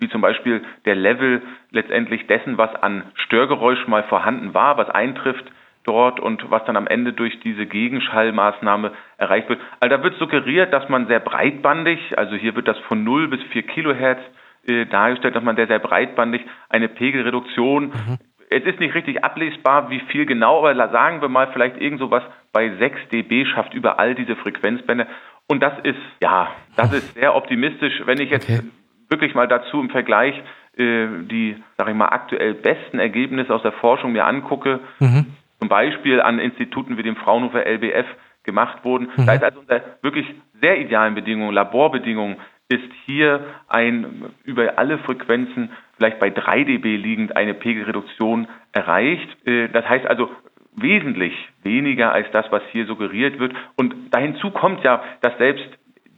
wie 0.00 0.08
zum 0.08 0.20
Beispiel 0.20 0.62
der 0.84 0.94
Level 0.94 1.42
letztendlich 1.70 2.26
dessen, 2.26 2.58
was 2.58 2.74
an 2.76 3.04
Störgeräusch 3.14 3.86
mal 3.86 4.02
vorhanden 4.04 4.54
war, 4.54 4.76
was 4.76 4.90
eintrifft 4.90 5.44
dort 5.84 6.20
und 6.20 6.50
was 6.50 6.64
dann 6.64 6.76
am 6.76 6.86
Ende 6.86 7.12
durch 7.12 7.40
diese 7.40 7.66
Gegenschallmaßnahme 7.66 8.92
erreicht 9.18 9.48
wird. 9.48 9.60
Also 9.80 9.96
da 9.96 10.02
wird 10.02 10.16
suggeriert, 10.18 10.72
dass 10.72 10.88
man 10.88 11.06
sehr 11.06 11.20
breitbandig, 11.20 12.16
also 12.16 12.36
hier 12.36 12.54
wird 12.54 12.68
das 12.68 12.78
von 12.80 13.02
0 13.02 13.28
bis 13.28 13.42
4 13.50 13.62
Kilohertz 13.64 14.20
äh, 14.66 14.86
dargestellt, 14.86 15.34
dass 15.34 15.42
man 15.42 15.56
sehr, 15.56 15.66
sehr 15.66 15.80
breitbandig 15.80 16.42
eine 16.68 16.88
Pegelreduktion 16.88 17.86
mhm 17.86 18.18
es 18.52 18.64
ist 18.64 18.80
nicht 18.80 18.94
richtig 18.94 19.24
ablesbar, 19.24 19.90
wie 19.90 20.00
viel 20.00 20.26
genau, 20.26 20.58
aber 20.58 20.74
sagen 20.90 21.20
wir 21.20 21.28
mal 21.28 21.48
vielleicht 21.52 21.80
irgend 21.80 22.00
sowas 22.00 22.22
bei 22.52 22.70
6 22.76 23.08
dB 23.10 23.46
schafft 23.46 23.74
über 23.74 23.98
all 23.98 24.14
diese 24.14 24.36
Frequenzbänder. 24.36 25.06
Und 25.48 25.62
das 25.62 25.72
ist, 25.82 25.98
ja, 26.20 26.50
das 26.76 26.92
ist 26.92 27.14
sehr 27.14 27.34
optimistisch. 27.34 28.02
Wenn 28.04 28.20
ich 28.20 28.30
jetzt 28.30 28.48
okay. 28.48 28.60
wirklich 29.08 29.34
mal 29.34 29.48
dazu 29.48 29.80
im 29.80 29.90
Vergleich 29.90 30.40
äh, 30.76 31.06
die, 31.22 31.56
sag 31.76 31.88
ich 31.88 31.94
mal, 31.94 32.08
aktuell 32.08 32.54
besten 32.54 32.98
Ergebnisse 32.98 33.54
aus 33.54 33.62
der 33.62 33.72
Forschung 33.72 34.12
mir 34.12 34.24
angucke, 34.24 34.80
mhm. 35.00 35.26
zum 35.58 35.68
Beispiel 35.68 36.20
an 36.20 36.38
Instituten 36.38 36.96
wie 36.96 37.02
dem 37.02 37.16
Fraunhofer 37.16 37.66
LBF 37.66 38.06
gemacht 38.44 38.84
wurden, 38.84 39.08
mhm. 39.16 39.26
da 39.26 39.34
ist 39.34 39.44
also 39.44 39.60
unter 39.60 39.82
wirklich 40.02 40.26
sehr 40.60 40.80
idealen 40.80 41.14
Bedingungen, 41.14 41.52
Laborbedingungen, 41.52 42.36
ist 42.68 42.90
hier 43.04 43.44
ein 43.68 44.30
über 44.44 44.78
alle 44.78 44.98
Frequenzen 44.98 45.70
vielleicht 45.96 46.18
bei 46.18 46.30
3 46.30 46.64
dB 46.64 46.96
liegend 46.96 47.36
eine 47.36 47.54
Pegelreduktion 47.54 48.48
erreicht. 48.72 49.46
Äh, 49.46 49.68
das 49.68 49.88
heißt 49.88 50.06
also 50.06 50.30
wesentlich 50.74 51.34
weniger 51.62 52.12
als 52.12 52.30
das, 52.32 52.50
was 52.50 52.62
hier 52.72 52.86
suggeriert 52.86 53.38
wird. 53.38 53.54
Und 53.76 53.94
dahinzu 54.10 54.50
kommt 54.50 54.82
ja, 54.84 55.02
dass 55.20 55.36
selbst 55.38 55.66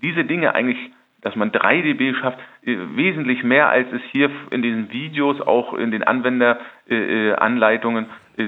diese 0.01 0.25
Dinge 0.25 0.55
eigentlich 0.55 0.79
dass 1.25 1.35
man 1.37 1.51
3 1.51 1.81
dB 1.81 2.15
schafft, 2.15 2.39
äh, 2.65 2.77
wesentlich 2.95 3.43
mehr 3.43 3.71
als 3.71 3.89
es 3.93 4.03
hier 4.13 4.31
in 4.51 4.63
diesen 4.63 4.93
Videos, 4.93 5.41
auch 5.41 5.75
in 5.75 5.91
den 5.91 6.05
Anwenderanleitungen 6.05 8.07
äh, 8.37 8.45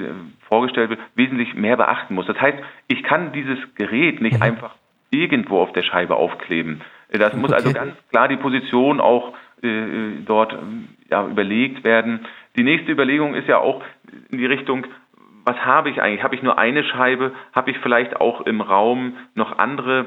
vorgestellt 0.47 0.91
wird, 0.91 1.00
wesentlich 1.15 1.55
mehr 1.55 1.76
beachten 1.76 2.15
muss. 2.15 2.26
Das 2.26 2.41
heißt, 2.41 2.59
ich 2.88 3.03
kann 3.03 3.33
dieses 3.33 3.59
Gerät 3.76 4.21
nicht 4.21 4.37
mhm. 4.37 4.43
einfach 4.43 4.75
irgendwo 5.11 5.61
auf 5.61 5.73
der 5.73 5.83
Scheibe 5.83 6.17
aufkleben. 6.17 6.83
Das 7.11 7.35
muss 7.35 7.53
also 7.53 7.73
ganz 7.73 7.95
klar 8.11 8.29
die 8.29 8.37
Position 8.37 9.01
auch 9.01 9.35
äh, 9.63 10.21
dort 10.25 10.57
ja, 11.11 11.27
überlegt 11.27 11.85
werden. 11.85 12.27
Die 12.57 12.63
nächste 12.63 12.91
Überlegung 12.93 13.35
ist 13.35 13.49
ja 13.49 13.59
auch 13.59 13.83
in 14.31 14.39
die 14.39 14.47
Richtung, 14.47 14.87
was 15.45 15.57
habe 15.65 15.91
ich 15.91 16.03
eigentlich? 16.03 16.23
Habe 16.23 16.35
ich 16.35 16.43
nur 16.43 16.59
eine 16.59 16.83
Scheibe? 16.83 17.33
Habe 17.53 17.71
ich 17.71 17.79
vielleicht 17.79 18.21
auch 18.21 18.41
im 18.43 18.61
Raum 18.61 19.17
noch 19.35 19.59
andere 19.59 20.07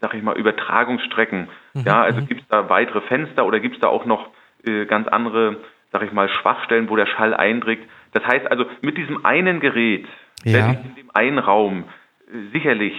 sag 0.00 0.14
ich 0.14 0.22
mal, 0.22 0.36
Übertragungsstrecken. 0.36 1.48
Mhm. 1.74 1.82
Ja, 1.84 2.02
also 2.02 2.20
mhm. 2.20 2.26
gibt 2.26 2.42
es 2.42 2.48
da 2.48 2.68
weitere 2.68 3.00
Fenster 3.02 3.44
oder 3.44 3.60
gibt 3.60 3.76
es 3.76 3.80
da 3.80 3.88
auch 3.88 4.04
noch 4.04 4.30
äh, 4.64 4.86
ganz 4.86 5.08
andere, 5.08 5.58
sag 5.92 6.02
ich 6.02 6.12
mal, 6.12 6.28
Schwachstellen, 6.28 6.88
wo 6.88 6.96
der 6.96 7.06
Schall 7.06 7.34
eindringt. 7.34 7.82
Das 8.12 8.24
heißt 8.24 8.50
also, 8.50 8.64
mit 8.80 8.96
diesem 8.96 9.24
einen 9.24 9.60
Gerät 9.60 10.06
ja. 10.44 10.54
werde 10.54 10.78
ich 10.80 10.86
in 10.86 10.94
dem 10.96 11.10
einen 11.14 11.38
Raum 11.38 11.84
äh, 12.28 12.50
sicherlich 12.52 12.94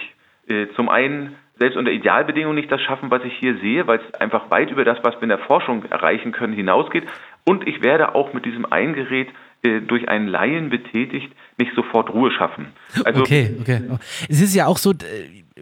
äh, 0.48 0.68
zum 0.76 0.90
einen 0.90 1.36
selbst 1.62 1.78
unter 1.78 1.92
Idealbedingungen 1.92 2.56
nicht 2.56 2.72
das 2.72 2.82
schaffen, 2.82 3.12
was 3.12 3.24
ich 3.24 3.34
hier 3.40 3.56
sehe, 3.60 3.86
weil 3.86 4.00
es 4.00 4.20
einfach 4.20 4.50
weit 4.50 4.72
über 4.72 4.84
das, 4.84 4.98
was 5.04 5.14
wir 5.16 5.24
in 5.24 5.30
der 5.30 5.38
Forschung 5.38 5.86
erreichen 5.86 6.32
können, 6.32 6.54
hinausgeht. 6.54 7.04
Und 7.46 7.68
ich 7.68 7.84
werde 7.84 8.16
auch 8.16 8.34
mit 8.34 8.46
diesem 8.46 8.66
einen 8.66 8.96
Gerät 8.96 9.28
äh, 9.62 9.80
durch 9.80 10.10
einen 10.10 10.28
Laien 10.28 10.72
betätigt, 10.72 11.32
nicht 11.60 11.72
sofort 11.76 12.12
Ruhe 12.12 12.32
schaffen. 12.32 12.70
Also, 13.06 13.22
okay, 13.22 13.56
okay. 13.62 13.82
Es 14.28 14.42
ist 14.42 14.56
ja 14.56 14.66
auch 14.66 14.80
so, 14.80 14.94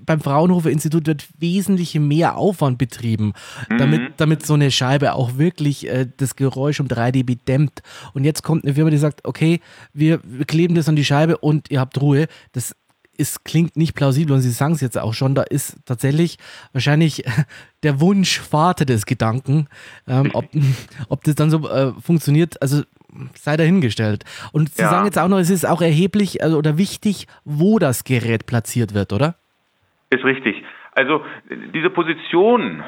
beim 0.06 0.22
Fraunhofer 0.22 0.70
Institut 0.72 1.06
wird 1.06 1.28
wesentlich 1.38 1.96
mehr 1.96 2.38
Aufwand 2.38 2.78
betrieben, 2.78 3.34
damit, 3.78 4.02
mhm. 4.02 4.14
damit 4.16 4.46
so 4.46 4.54
eine 4.54 4.72
Scheibe 4.72 5.16
auch 5.16 5.38
wirklich 5.38 5.90
äh, 5.90 6.08
das 6.16 6.38
Geräusch 6.38 6.80
um 6.80 6.88
3 6.88 7.12
dB 7.12 7.36
dämmt. 7.36 7.82
Und 8.14 8.24
jetzt 8.24 8.42
kommt 8.42 8.64
eine 8.64 8.74
Firma, 8.74 8.90
die 8.90 8.98
sagt, 8.98 9.26
okay, 9.26 9.60
wir, 9.94 10.22
wir 10.24 10.46
kleben 10.46 10.76
das 10.76 10.88
an 10.88 10.96
die 10.96 11.04
Scheibe 11.04 11.38
und 11.38 11.70
ihr 11.70 11.82
habt 11.82 12.00
Ruhe. 12.02 12.28
Das 12.54 12.76
ist, 13.20 13.46
klingt 13.46 13.78
nicht 13.78 13.96
plausibel 13.96 14.34
und 14.34 14.42
Sie 14.42 14.50
sagen 14.50 14.74
es 14.74 14.82
jetzt 14.82 14.98
auch 14.98 15.14
schon, 15.14 15.36
da 15.36 15.44
ist 15.44 15.78
tatsächlich 15.86 16.38
wahrscheinlich 16.74 17.24
der 17.84 18.00
Wunsch 18.00 18.40
Vater 18.40 18.86
des 18.86 19.06
Gedanken, 19.06 19.68
ähm, 20.08 20.32
ob, 20.34 20.46
ob 21.10 21.24
das 21.24 21.36
dann 21.36 21.50
so 21.50 21.70
äh, 21.70 21.92
funktioniert. 22.02 22.62
Also 22.62 22.84
sei 23.34 23.58
dahingestellt. 23.58 24.24
Und 24.52 24.70
Sie 24.70 24.82
ja. 24.82 24.90
sagen 24.90 25.06
jetzt 25.06 25.18
auch 25.18 25.28
noch, 25.28 25.40
es 25.40 25.50
ist 25.50 25.66
auch 25.66 25.82
erheblich 25.82 26.44
also, 26.44 26.58
oder 26.58 26.78
wichtig, 26.78 27.28
wo 27.44 27.80
das 27.80 28.04
Gerät 28.04 28.46
platziert 28.46 28.94
wird, 28.94 29.14
oder? 29.14 29.36
Ist 30.10 30.24
richtig. 30.24 30.64
Also 30.94 31.24
diese 31.74 31.90
Position, 31.90 32.84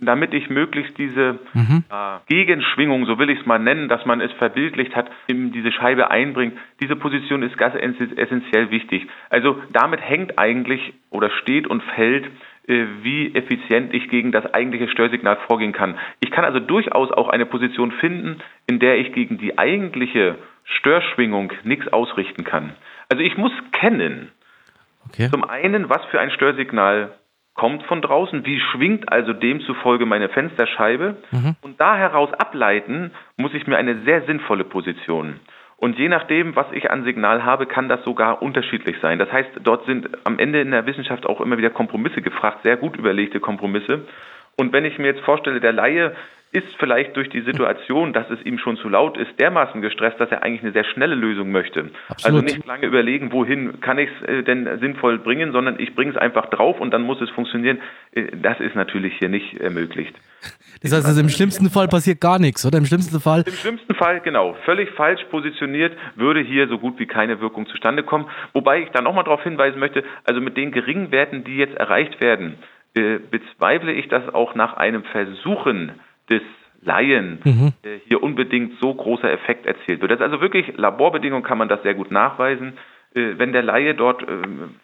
damit 0.00 0.34
ich 0.34 0.48
möglichst 0.50 0.96
diese 0.98 1.38
mhm. 1.54 1.84
äh, 1.90 2.18
Gegenschwingung, 2.26 3.06
so 3.06 3.18
will 3.18 3.30
ich 3.30 3.40
es 3.40 3.46
mal 3.46 3.58
nennen, 3.58 3.88
dass 3.88 4.04
man 4.06 4.20
es 4.20 4.32
verbildlicht 4.32 4.94
hat, 4.94 5.10
in 5.26 5.52
diese 5.52 5.72
Scheibe 5.72 6.10
einbringt, 6.10 6.56
diese 6.80 6.96
Position 6.96 7.42
ist 7.42 7.56
ganz 7.58 7.74
essentiell 7.74 8.70
wichtig. 8.70 9.06
Also 9.30 9.60
damit 9.72 10.00
hängt 10.00 10.38
eigentlich 10.38 10.94
oder 11.10 11.30
steht 11.30 11.66
und 11.66 11.82
fällt, 11.82 12.26
äh, 12.66 12.84
wie 13.02 13.34
effizient 13.34 13.94
ich 13.94 14.08
gegen 14.08 14.30
das 14.30 14.52
eigentliche 14.52 14.88
Störsignal 14.88 15.38
vorgehen 15.46 15.72
kann. 15.72 15.98
Ich 16.20 16.30
kann 16.30 16.44
also 16.44 16.60
durchaus 16.60 17.10
auch 17.10 17.28
eine 17.28 17.46
Position 17.46 17.92
finden, 17.92 18.38
in 18.66 18.78
der 18.78 18.98
ich 18.98 19.12
gegen 19.12 19.38
die 19.38 19.58
eigentliche 19.58 20.36
Störschwingung 20.64 21.52
nichts 21.64 21.88
ausrichten 21.88 22.44
kann. 22.44 22.74
Also 23.08 23.22
ich 23.22 23.36
muss 23.38 23.52
kennen, 23.72 24.30
okay. 25.08 25.30
zum 25.30 25.44
einen, 25.44 25.88
was 25.88 26.04
für 26.06 26.20
ein 26.20 26.30
Störsignal 26.30 27.14
kommt 27.58 27.82
von 27.82 28.00
draußen, 28.00 28.46
wie 28.46 28.60
schwingt 28.60 29.12
also 29.12 29.34
demzufolge 29.34 30.06
meine 30.06 30.30
Fensterscheibe 30.30 31.16
mhm. 31.30 31.56
und 31.60 31.78
da 31.78 31.96
heraus 31.96 32.32
ableiten 32.32 33.10
muss 33.36 33.52
ich 33.52 33.66
mir 33.66 33.76
eine 33.76 34.02
sehr 34.04 34.22
sinnvolle 34.22 34.64
Position 34.64 35.40
und 35.80 35.96
je 35.96 36.08
nachdem, 36.08 36.56
was 36.56 36.66
ich 36.72 36.90
an 36.90 37.04
Signal 37.04 37.44
habe, 37.44 37.66
kann 37.66 37.88
das 37.88 38.02
sogar 38.02 38.42
unterschiedlich 38.42 38.96
sein. 39.00 39.20
Das 39.20 39.30
heißt, 39.30 39.50
dort 39.62 39.86
sind 39.86 40.08
am 40.24 40.40
Ende 40.40 40.60
in 40.60 40.72
der 40.72 40.86
Wissenschaft 40.86 41.24
auch 41.24 41.40
immer 41.40 41.56
wieder 41.56 41.70
Kompromisse 41.70 42.20
gefragt, 42.20 42.64
sehr 42.64 42.76
gut 42.76 42.96
überlegte 42.96 43.38
Kompromisse. 43.38 44.04
Und 44.58 44.72
wenn 44.72 44.84
ich 44.84 44.98
mir 44.98 45.06
jetzt 45.06 45.20
vorstelle, 45.20 45.60
der 45.60 45.72
Laie 45.72 46.14
ist 46.50 46.66
vielleicht 46.78 47.14
durch 47.16 47.28
die 47.28 47.42
Situation, 47.42 48.12
dass 48.12 48.28
es 48.30 48.44
ihm 48.44 48.58
schon 48.58 48.76
zu 48.78 48.88
laut 48.88 49.18
ist, 49.18 49.38
dermaßen 49.38 49.82
gestresst, 49.82 50.18
dass 50.18 50.30
er 50.30 50.42
eigentlich 50.42 50.62
eine 50.62 50.72
sehr 50.72 50.84
schnelle 50.84 51.14
Lösung 51.14 51.52
möchte. 51.52 51.90
Absolut. 52.08 52.24
Also 52.24 52.40
nicht 52.40 52.66
lange 52.66 52.86
überlegen, 52.86 53.32
wohin 53.32 53.80
kann 53.80 53.98
ich 53.98 54.08
es 54.22 54.28
äh, 54.28 54.42
denn 54.42 54.66
sinnvoll 54.80 55.18
bringen, 55.18 55.52
sondern 55.52 55.78
ich 55.78 55.94
bringe 55.94 56.12
es 56.12 56.16
einfach 56.16 56.46
drauf 56.46 56.80
und 56.80 56.90
dann 56.90 57.02
muss 57.02 57.20
es 57.20 57.28
funktionieren. 57.30 57.78
Äh, 58.12 58.28
das 58.42 58.60
ist 58.60 58.74
natürlich 58.74 59.12
hier 59.18 59.28
nicht 59.28 59.60
ermöglicht. 59.60 60.14
Das 60.82 60.92
heißt, 60.92 61.06
also 61.06 61.20
im 61.20 61.28
schlimmsten 61.28 61.68
Fall 61.68 61.86
passiert 61.86 62.20
gar 62.20 62.38
nichts, 62.38 62.64
oder? 62.64 62.78
Im 62.78 62.86
schlimmsten 62.86 63.20
Fall? 63.20 63.44
Im 63.46 63.52
schlimmsten 63.52 63.94
Fall, 63.94 64.20
genau. 64.20 64.56
Völlig 64.64 64.90
falsch 64.92 65.22
positioniert 65.30 65.96
würde 66.16 66.40
hier 66.40 66.66
so 66.68 66.78
gut 66.78 66.98
wie 66.98 67.06
keine 67.06 67.40
Wirkung 67.40 67.66
zustande 67.66 68.02
kommen. 68.04 68.26
Wobei 68.54 68.80
ich 68.80 68.88
da 68.90 69.02
nochmal 69.02 69.24
darauf 69.24 69.42
hinweisen 69.42 69.78
möchte, 69.78 70.02
also 70.24 70.40
mit 70.40 70.56
den 70.56 70.72
geringen 70.72 71.10
Werten, 71.12 71.44
die 71.44 71.56
jetzt 71.56 71.76
erreicht 71.76 72.20
werden, 72.22 72.56
bezweifle 72.94 73.92
ich, 73.92 74.08
dass 74.08 74.34
auch 74.34 74.54
nach 74.54 74.74
einem 74.76 75.04
Versuchen 75.04 75.92
des 76.28 76.42
Laien 76.82 77.40
mhm. 77.44 77.72
äh, 77.82 77.98
hier 78.06 78.22
unbedingt 78.22 78.78
so 78.80 78.94
großer 78.94 79.30
Effekt 79.30 79.66
erzielt 79.66 80.00
wird. 80.00 80.10
Das 80.10 80.20
ist 80.20 80.24
also 80.24 80.40
wirklich 80.40 80.76
Laborbedingungen 80.76 81.44
kann 81.44 81.58
man 81.58 81.68
das 81.68 81.82
sehr 81.82 81.94
gut 81.94 82.10
nachweisen. 82.10 82.74
Äh, 83.14 83.38
wenn 83.38 83.52
der 83.52 83.62
Laie 83.62 83.94
dort 83.94 84.22
äh, 84.22 84.26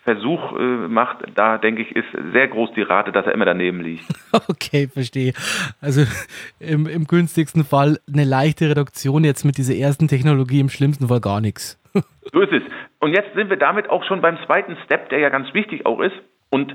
Versuch 0.03 0.57
äh, 0.59 0.89
macht, 0.89 1.19
da 1.35 1.59
denke 1.59 1.83
ich, 1.83 1.95
ist 1.95 2.09
sehr 2.33 2.49
groß 2.49 2.71
die 2.75 2.83
Rate, 2.83 3.13
dass 3.13 3.27
er 3.27 3.33
immer 3.33 3.45
daneben 3.45 3.81
liegt. 3.81 4.05
Okay, 4.49 4.89
verstehe. 4.89 5.33
Also 5.81 6.03
im, 6.59 6.87
im 6.87 7.07
günstigsten 7.07 7.65
Fall 7.65 7.99
eine 8.13 8.25
leichte 8.25 8.69
Reduktion 8.69 9.23
jetzt 9.23 9.45
mit 9.45 9.59
dieser 9.59 9.75
ersten 9.75 10.09
Technologie, 10.09 10.59
im 10.59 10.69
schlimmsten 10.69 11.07
Fall 11.09 11.21
gar 11.21 11.41
nichts. 11.41 11.81
So 12.33 12.41
ist 12.41 12.53
es. 12.53 12.63
Und 12.99 13.13
jetzt 13.13 13.33
sind 13.35 13.49
wir 13.51 13.59
damit 13.59 13.91
auch 13.91 14.03
schon 14.05 14.21
beim 14.21 14.39
zweiten 14.47 14.77
Step, 14.85 15.11
der 15.11 15.21
ja 15.21 15.29
ganz 15.29 15.55
wichtig 15.55 15.87
auch 15.87 16.01
ist. 16.01 16.17
Und 16.51 16.75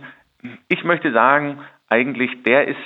ich 0.67 0.83
möchte 0.83 1.11
sagen, 1.11 1.59
eigentlich 1.89 2.43
der 2.43 2.67
ist 2.67 2.77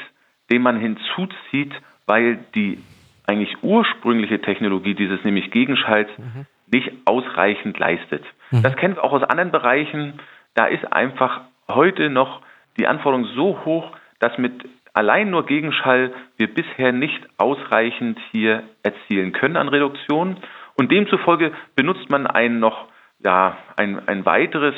den 0.51 0.61
man 0.61 0.79
hinzuzieht, 0.79 1.73
weil 2.05 2.37
die 2.55 2.79
eigentlich 3.25 3.63
ursprüngliche 3.63 4.41
Technologie 4.41 4.93
dieses 4.93 5.23
nämlich 5.23 5.51
Gegenschalls 5.51 6.09
mhm. 6.17 6.45
nicht 6.71 6.91
ausreichend 7.05 7.79
leistet. 7.79 8.23
Mhm. 8.51 8.63
Das 8.63 8.75
kennen 8.75 8.95
wir 8.95 9.03
auch 9.03 9.13
aus 9.13 9.23
anderen 9.23 9.51
Bereichen. 9.51 10.19
Da 10.53 10.65
ist 10.67 10.91
einfach 10.91 11.41
heute 11.67 12.09
noch 12.09 12.41
die 12.77 12.87
Anforderung 12.87 13.25
so 13.35 13.59
hoch, 13.65 13.91
dass 14.19 14.37
mit 14.37 14.53
allein 14.93 15.29
nur 15.29 15.45
Gegenschall 15.45 16.13
wir 16.37 16.53
bisher 16.53 16.91
nicht 16.91 17.25
ausreichend 17.37 18.19
hier 18.31 18.63
erzielen 18.83 19.31
können 19.31 19.57
an 19.57 19.69
Reduktion. 19.69 20.37
Und 20.75 20.91
demzufolge 20.91 21.51
benutzt 21.75 22.09
man 22.09 22.27
ein 22.27 22.59
noch, 22.59 22.87
ja, 23.23 23.57
ein, 23.77 24.07
ein 24.07 24.25
weiteres, 24.25 24.75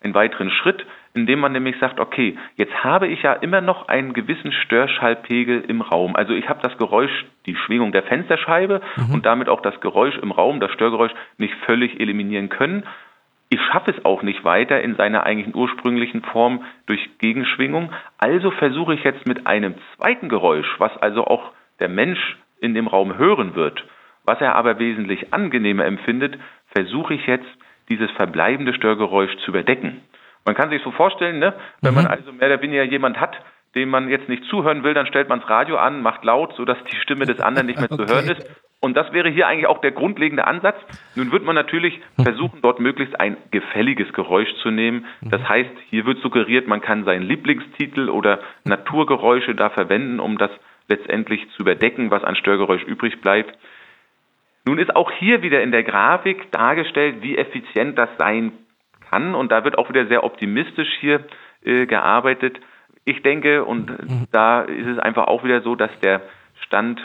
einen 0.00 0.14
weiteren 0.14 0.50
Schritt, 0.50 0.84
indem 1.18 1.40
man 1.40 1.52
nämlich 1.52 1.76
sagt, 1.78 2.00
okay, 2.00 2.36
jetzt 2.56 2.84
habe 2.84 3.08
ich 3.08 3.22
ja 3.22 3.32
immer 3.32 3.60
noch 3.60 3.88
einen 3.88 4.12
gewissen 4.12 4.52
Störschallpegel 4.52 5.64
im 5.66 5.80
Raum. 5.80 6.16
Also 6.16 6.32
ich 6.32 6.48
habe 6.48 6.60
das 6.62 6.76
Geräusch, 6.78 7.26
die 7.46 7.56
Schwingung 7.56 7.92
der 7.92 8.04
Fensterscheibe 8.04 8.80
mhm. 8.96 9.14
und 9.14 9.26
damit 9.26 9.48
auch 9.48 9.60
das 9.60 9.80
Geräusch 9.80 10.16
im 10.18 10.32
Raum, 10.32 10.60
das 10.60 10.70
Störgeräusch 10.72 11.12
nicht 11.36 11.54
völlig 11.66 11.98
eliminieren 12.00 12.48
können. 12.48 12.84
Ich 13.50 13.60
schaffe 13.72 13.90
es 13.90 14.04
auch 14.04 14.22
nicht 14.22 14.44
weiter 14.44 14.80
in 14.82 14.96
seiner 14.96 15.24
eigentlichen 15.24 15.54
ursprünglichen 15.54 16.22
Form 16.22 16.64
durch 16.86 17.00
Gegenschwingung. 17.18 17.92
Also 18.18 18.50
versuche 18.50 18.94
ich 18.94 19.02
jetzt 19.04 19.26
mit 19.26 19.46
einem 19.46 19.74
zweiten 19.96 20.28
Geräusch, 20.28 20.68
was 20.78 20.96
also 20.98 21.24
auch 21.24 21.52
der 21.80 21.88
Mensch 21.88 22.36
in 22.60 22.74
dem 22.74 22.86
Raum 22.86 23.16
hören 23.16 23.54
wird, 23.54 23.84
was 24.24 24.40
er 24.40 24.54
aber 24.54 24.78
wesentlich 24.78 25.32
angenehmer 25.32 25.86
empfindet, 25.86 26.38
versuche 26.74 27.14
ich 27.14 27.26
jetzt 27.26 27.48
dieses 27.88 28.10
verbleibende 28.12 28.74
Störgeräusch 28.74 29.34
zu 29.38 29.50
überdecken. 29.50 30.02
Man 30.44 30.54
kann 30.54 30.70
sich 30.70 30.82
so 30.82 30.90
vorstellen, 30.90 31.38
ne? 31.38 31.54
wenn 31.82 31.92
mhm. 31.92 32.02
man 32.02 32.06
also 32.06 32.32
mehr 32.32 32.48
oder 32.48 32.62
weniger 32.62 32.84
jemand 32.84 33.20
hat, 33.20 33.36
dem 33.74 33.90
man 33.90 34.08
jetzt 34.08 34.28
nicht 34.28 34.44
zuhören 34.44 34.82
will, 34.82 34.94
dann 34.94 35.06
stellt 35.06 35.28
man 35.28 35.40
das 35.40 35.50
Radio 35.50 35.76
an, 35.76 36.02
macht 36.02 36.24
laut, 36.24 36.54
sodass 36.56 36.78
die 36.90 36.96
Stimme 36.96 37.26
des 37.26 37.40
anderen 37.40 37.66
nicht 37.66 37.78
mehr 37.78 37.90
okay. 37.90 38.06
zu 38.06 38.14
hören 38.14 38.30
ist. 38.30 38.48
Und 38.80 38.96
das 38.96 39.12
wäre 39.12 39.28
hier 39.28 39.48
eigentlich 39.48 39.66
auch 39.66 39.80
der 39.80 39.90
grundlegende 39.90 40.46
Ansatz. 40.46 40.76
Nun 41.16 41.32
wird 41.32 41.44
man 41.44 41.56
natürlich 41.56 42.00
versuchen, 42.22 42.60
dort 42.62 42.78
möglichst 42.78 43.18
ein 43.18 43.36
gefälliges 43.50 44.12
Geräusch 44.12 44.54
zu 44.62 44.70
nehmen. 44.70 45.06
Das 45.20 45.40
mhm. 45.40 45.48
heißt, 45.48 45.70
hier 45.90 46.06
wird 46.06 46.20
suggeriert, 46.20 46.68
man 46.68 46.80
kann 46.80 47.04
seinen 47.04 47.22
Lieblingstitel 47.22 48.08
oder 48.08 48.38
Naturgeräusche 48.64 49.56
da 49.56 49.70
verwenden, 49.70 50.20
um 50.20 50.38
das 50.38 50.50
letztendlich 50.86 51.48
zu 51.56 51.62
überdecken, 51.62 52.10
was 52.10 52.22
an 52.22 52.36
Störgeräusch 52.36 52.84
übrig 52.84 53.20
bleibt. 53.20 53.58
Nun 54.64 54.78
ist 54.78 54.94
auch 54.94 55.10
hier 55.10 55.42
wieder 55.42 55.60
in 55.62 55.72
der 55.72 55.82
Grafik 55.82 56.52
dargestellt, 56.52 57.16
wie 57.20 57.36
effizient 57.36 57.98
das 57.98 58.10
sein 58.18 58.52
kann. 59.10 59.34
Und 59.34 59.52
da 59.52 59.64
wird 59.64 59.78
auch 59.78 59.88
wieder 59.88 60.06
sehr 60.06 60.24
optimistisch 60.24 60.88
hier 61.00 61.24
äh, 61.64 61.86
gearbeitet. 61.86 62.60
ich 63.04 63.22
denke, 63.22 63.64
und 63.64 63.90
da 64.32 64.62
ist 64.62 64.86
es 64.86 64.98
einfach 64.98 65.26
auch 65.26 65.44
wieder 65.44 65.62
so, 65.62 65.74
dass 65.74 65.90
der 66.00 66.22
Stand 66.66 67.00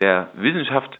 der 0.00 0.28
Wissenschaft 0.34 0.98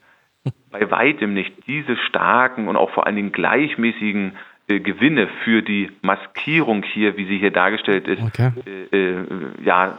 bei 0.71 0.91
weitem 0.91 1.35
nicht 1.35 1.67
diese 1.67 1.97
starken 1.97 2.69
und 2.69 2.77
auch 2.77 2.91
vor 2.91 3.07
allen 3.07 3.17
Dingen 3.17 3.33
gleichmäßigen 3.33 4.37
äh, 4.69 4.81
Gewinne 4.81 5.29
für 5.45 5.63
die 5.63 5.91
Maskierung 6.03 6.83
hier, 6.83 7.17
wie 7.17 7.27
sie 7.27 7.39
hier 7.39 7.51
dargestellt 7.51 8.09
ist, 8.09 8.23
okay. 8.23 8.51
äh, 8.67 8.97
äh, 8.97 9.25
ja, 9.65 9.97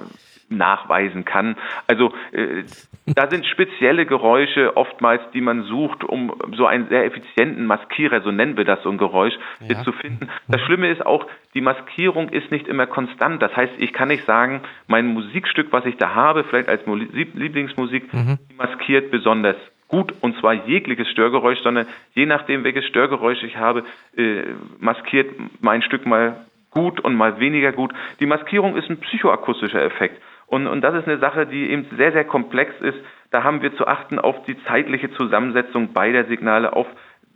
nachweisen 0.50 1.25
kann. 1.25 1.56
Also 1.88 2.13
äh, 2.32 2.63
da 3.06 3.30
sind 3.30 3.46
spezielle 3.46 4.06
Geräusche 4.06 4.75
oftmals, 4.75 5.22
die 5.34 5.42
man 5.42 5.63
sucht, 5.63 6.04
um 6.04 6.34
so 6.56 6.66
einen 6.66 6.88
sehr 6.89 7.06
effizienten 7.06 7.66
Maskierer, 7.66 8.22
so 8.22 8.32
nennen 8.32 8.58
wir 8.58 8.66
das, 8.66 8.82
so 8.84 8.89
ein 8.89 8.98
Geräusch, 8.98 9.34
ja. 9.62 9.84
zu 9.84 9.92
finden. 9.92 10.30
Das 10.48 10.62
Schlimme 10.62 10.89
ist 10.89 11.06
auch, 11.06 11.25
die 11.54 11.62
Maskierung 11.62 12.30
ist 12.30 12.51
nicht 12.51 12.68
immer 12.68 12.88
konstant. 12.88 13.42
Das 13.42 13.56
heißt, 13.56 13.74
ich 13.77 13.94
kann 13.94 14.10
nicht 14.10 14.25
sagen, 14.25 14.62
mein 14.88 15.08
Musikstück, 15.08 15.72
was 15.72 15.86
ich 15.86 15.98
da 15.98 16.16
habe, 16.16 16.44
vielleicht 16.44 16.70
als 16.70 16.82
Lieblingsmusik, 16.86 18.13
mhm. 18.13 18.39
maskiert 18.58 19.12
besonders 19.12 19.58
gut 19.88 20.13
und 20.22 20.38
zwar 20.39 20.54
jegliches 20.54 21.08
Störgeräusch, 21.10 21.60
sondern 21.63 21.88
je 22.13 22.25
nachdem, 22.25 22.63
welches 22.63 22.86
Störgeräusch 22.86 23.44
ich 23.44 23.58
habe, 23.58 23.84
äh, 24.18 24.44
maskiert 24.80 25.32
mein 25.62 25.82
Stück 25.82 26.06
mal 26.06 26.46
gut 26.72 27.00
und 27.00 27.16
mal 27.16 27.39
weniger 27.39 27.72
gut. 27.72 27.94
Die 28.20 28.25
Maskierung 28.25 28.75
ist 28.75 28.89
ein 28.89 29.00
psychoakustischer 29.00 29.82
Effekt. 29.82 30.22
Und, 30.48 30.68
und 30.68 30.82
das 30.82 30.96
ist 30.96 31.08
eine 31.08 31.20
Sache, 31.20 31.46
die 31.46 31.70
eben 31.70 31.86
sehr, 31.98 32.13
sehr 32.13 32.24
komplex 32.24 32.74
ist. 32.80 32.98
Da 33.32 33.44
haben 33.44 33.62
wir 33.62 33.75
zu 33.75 33.86
achten 33.86 34.18
auf 34.18 34.44
die 34.44 34.58
zeitliche 34.63 35.12
Zusammensetzung 35.12 35.92
beider 35.92 36.25
Signale, 36.25 36.74
auf 36.74 36.88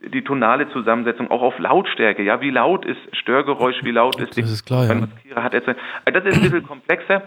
die 0.02 0.24
tonale 0.24 0.70
Zusammensetzung, 0.70 1.30
auch 1.30 1.42
auf 1.42 1.60
Lautstärke. 1.60 2.24
Ja, 2.24 2.42
wie 2.42 2.50
laut 2.50 2.86
ist 2.86 3.00
Störgeräusch, 3.16 3.84
wie 3.84 3.92
laut 3.92 4.20
ist 4.20 4.38
das 4.38 4.52
ist 4.52 4.66
klar, 4.66 4.86
ja. 4.86 5.44
hat 5.44 5.54
also 5.54 5.74
das 6.06 6.26
ist 6.26 6.38
ein 6.38 6.42
bisschen 6.42 6.66
komplexer. 6.66 7.24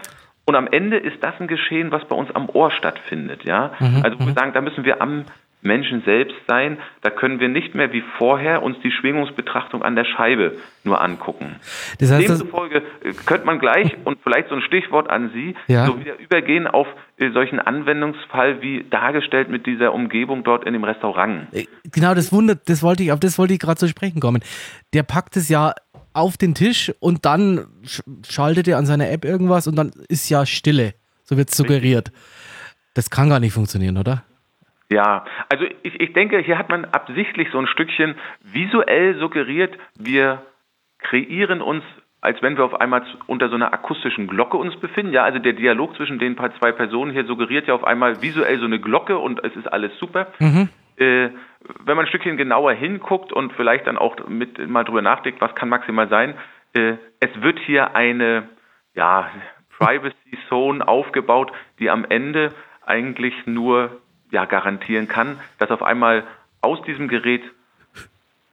Und 0.47 0.55
am 0.55 0.67
Ende 0.67 0.97
ist 0.97 1.23
das 1.23 1.33
ein 1.39 1.47
Geschehen, 1.47 1.91
was 1.91 2.05
bei 2.05 2.15
uns 2.15 2.33
am 2.35 2.49
Ohr 2.49 2.71
stattfindet. 2.71 3.45
Ja, 3.45 3.71
mhm, 3.79 4.01
also 4.03 4.19
wir 4.19 4.27
mhm. 4.27 4.33
sagen, 4.33 4.53
da 4.53 4.61
müssen 4.61 4.83
wir 4.83 5.01
am 5.01 5.25
Menschen 5.65 6.03
selbst 6.05 6.35
sein. 6.47 6.77
Da 7.01 7.09
können 7.09 7.39
wir 7.39 7.49
nicht 7.49 7.75
mehr 7.75 7.91
wie 7.91 8.03
vorher 8.17 8.63
uns 8.63 8.77
die 8.83 8.91
Schwingungsbetrachtung 8.91 9.81
an 9.81 9.95
der 9.95 10.05
Scheibe 10.05 10.57
nur 10.83 11.01
angucken. 11.01 11.55
Das 11.99 12.11
heißt, 12.11 12.29
Demzufolge 12.29 12.83
äh, 13.03 13.13
könnte 13.25 13.45
man 13.45 13.59
gleich 13.59 13.97
und 14.05 14.19
vielleicht 14.23 14.49
so 14.49 14.55
ein 14.55 14.61
Stichwort 14.61 15.09
an 15.09 15.31
Sie 15.33 15.55
ja. 15.67 15.87
so 15.87 15.99
wieder 15.99 16.17
übergehen 16.19 16.67
auf 16.67 16.87
äh, 17.17 17.31
solchen 17.31 17.59
Anwendungsfall 17.59 18.61
wie 18.61 18.85
dargestellt 18.89 19.49
mit 19.49 19.65
dieser 19.65 19.93
Umgebung 19.93 20.43
dort 20.43 20.65
in 20.65 20.73
dem 20.73 20.83
Restaurant. 20.83 21.53
Äh, 21.53 21.65
genau, 21.91 22.13
das 22.13 22.31
wundert, 22.31 22.69
das 22.69 22.83
wollte 22.83 23.03
ich, 23.03 23.11
auf 23.11 23.19
das 23.19 23.37
wollte 23.37 23.53
ich 23.53 23.59
gerade 23.59 23.77
zu 23.77 23.87
sprechen 23.87 24.19
kommen. 24.19 24.41
Der 24.93 25.03
packt 25.03 25.35
es 25.35 25.49
ja 25.49 25.73
auf 26.13 26.37
den 26.37 26.55
Tisch 26.55 26.93
und 26.99 27.25
dann 27.25 27.67
schaltet 28.27 28.67
er 28.67 28.77
an 28.77 28.85
seiner 28.85 29.09
App 29.09 29.25
irgendwas 29.25 29.67
und 29.67 29.75
dann 29.75 29.91
ist 30.07 30.29
ja 30.29 30.45
Stille. 30.45 30.93
So 31.23 31.37
wird 31.37 31.49
es 31.49 31.57
suggeriert. 31.57 32.11
Das 32.93 33.09
kann 33.09 33.29
gar 33.29 33.39
nicht 33.39 33.53
funktionieren, 33.53 33.97
oder? 33.97 34.23
Ja, 34.89 35.25
also 35.49 35.65
ich, 35.83 35.99
ich 35.99 36.13
denke, 36.13 36.39
hier 36.39 36.57
hat 36.57 36.69
man 36.69 36.85
absichtlich 36.85 37.49
so 37.51 37.59
ein 37.59 37.67
Stückchen 37.67 38.15
visuell 38.41 39.17
suggeriert, 39.17 39.77
wir 39.97 40.43
kreieren 40.99 41.61
uns 41.61 41.83
als 42.25 42.41
wenn 42.41 42.57
wir 42.57 42.65
auf 42.65 42.81
einmal 42.81 43.03
unter 43.27 43.49
so 43.49 43.55
einer 43.55 43.71
akustischen 43.71 44.27
Glocke 44.27 44.57
uns 44.57 44.75
befinden. 44.77 45.13
Ja, 45.13 45.23
also 45.23 45.37
der 45.39 45.53
Dialog 45.53 45.95
zwischen 45.95 46.17
den 46.17 46.35
zwei 46.35 46.71
Personen 46.71 47.11
hier 47.11 47.25
suggeriert 47.25 47.67
ja 47.67 47.75
auf 47.75 47.83
einmal 47.83 48.21
visuell 48.21 48.57
so 48.59 48.65
eine 48.65 48.79
Glocke 48.79 49.17
und 49.17 49.43
es 49.43 49.55
ist 49.55 49.71
alles 49.71 49.91
super. 49.99 50.27
Mhm. 50.39 50.69
Äh, 50.97 51.29
wenn 51.83 51.95
man 51.95 52.05
ein 52.05 52.07
Stückchen 52.07 52.37
genauer 52.37 52.73
hinguckt 52.73 53.31
und 53.31 53.53
vielleicht 53.53 53.85
dann 53.85 53.97
auch 53.97 54.15
mit 54.27 54.57
mal 54.67 54.83
drüber 54.83 55.01
nachdenkt, 55.01 55.39
was 55.39 55.53
kann 55.55 55.69
maximal 55.69 56.09
sein, 56.09 56.33
äh, 56.73 56.93
es 57.19 57.41
wird 57.41 57.59
hier 57.59 57.95
eine 57.95 58.49
ja, 58.95 59.29
Privacy 59.77 60.37
Zone 60.49 60.87
aufgebaut, 60.87 61.51
die 61.79 61.89
am 61.89 62.05
Ende 62.05 62.53
eigentlich 62.85 63.35
nur 63.45 64.01
ja 64.31 64.45
garantieren 64.45 65.07
kann, 65.07 65.39
dass 65.59 65.71
auf 65.71 65.83
einmal 65.83 66.23
aus 66.61 66.81
diesem 66.83 67.07
Gerät 67.07 67.43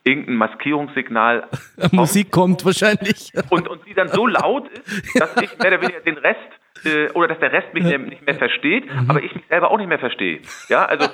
irgendein 0.05 0.37
Maskierungssignal 0.37 1.49
Musik 1.93 2.31
kommt 2.31 2.65
wahrscheinlich 2.65 3.33
und, 3.51 3.69
und 3.69 3.87
die 3.87 3.95
dann 3.95 4.09
so 4.09 4.27
laut 4.27 4.69
ist, 4.69 5.21
dass 5.21 5.37
ich 5.41 5.57
mehr 5.59 5.69
oder 5.69 5.83
weniger 5.83 6.01
den 6.01 6.19
Rest 6.19 6.41
äh, 6.85 7.11
oder 7.13 7.29
dass 7.29 7.39
der 7.39 7.53
Rest 7.53 7.73
mich 7.73 7.85
ja. 7.85 7.99
nicht 7.99 8.25
mehr 8.27 8.35
versteht, 8.35 8.93
mhm. 8.93 9.09
aber 9.09 9.23
ich 9.23 9.35
mich 9.35 9.45
selber 9.49 9.71
auch 9.71 9.79
nicht 9.79 9.89
mehr 9.89 9.99
verstehe. 9.99 10.41
Ja, 10.69 10.85
also 10.85 11.09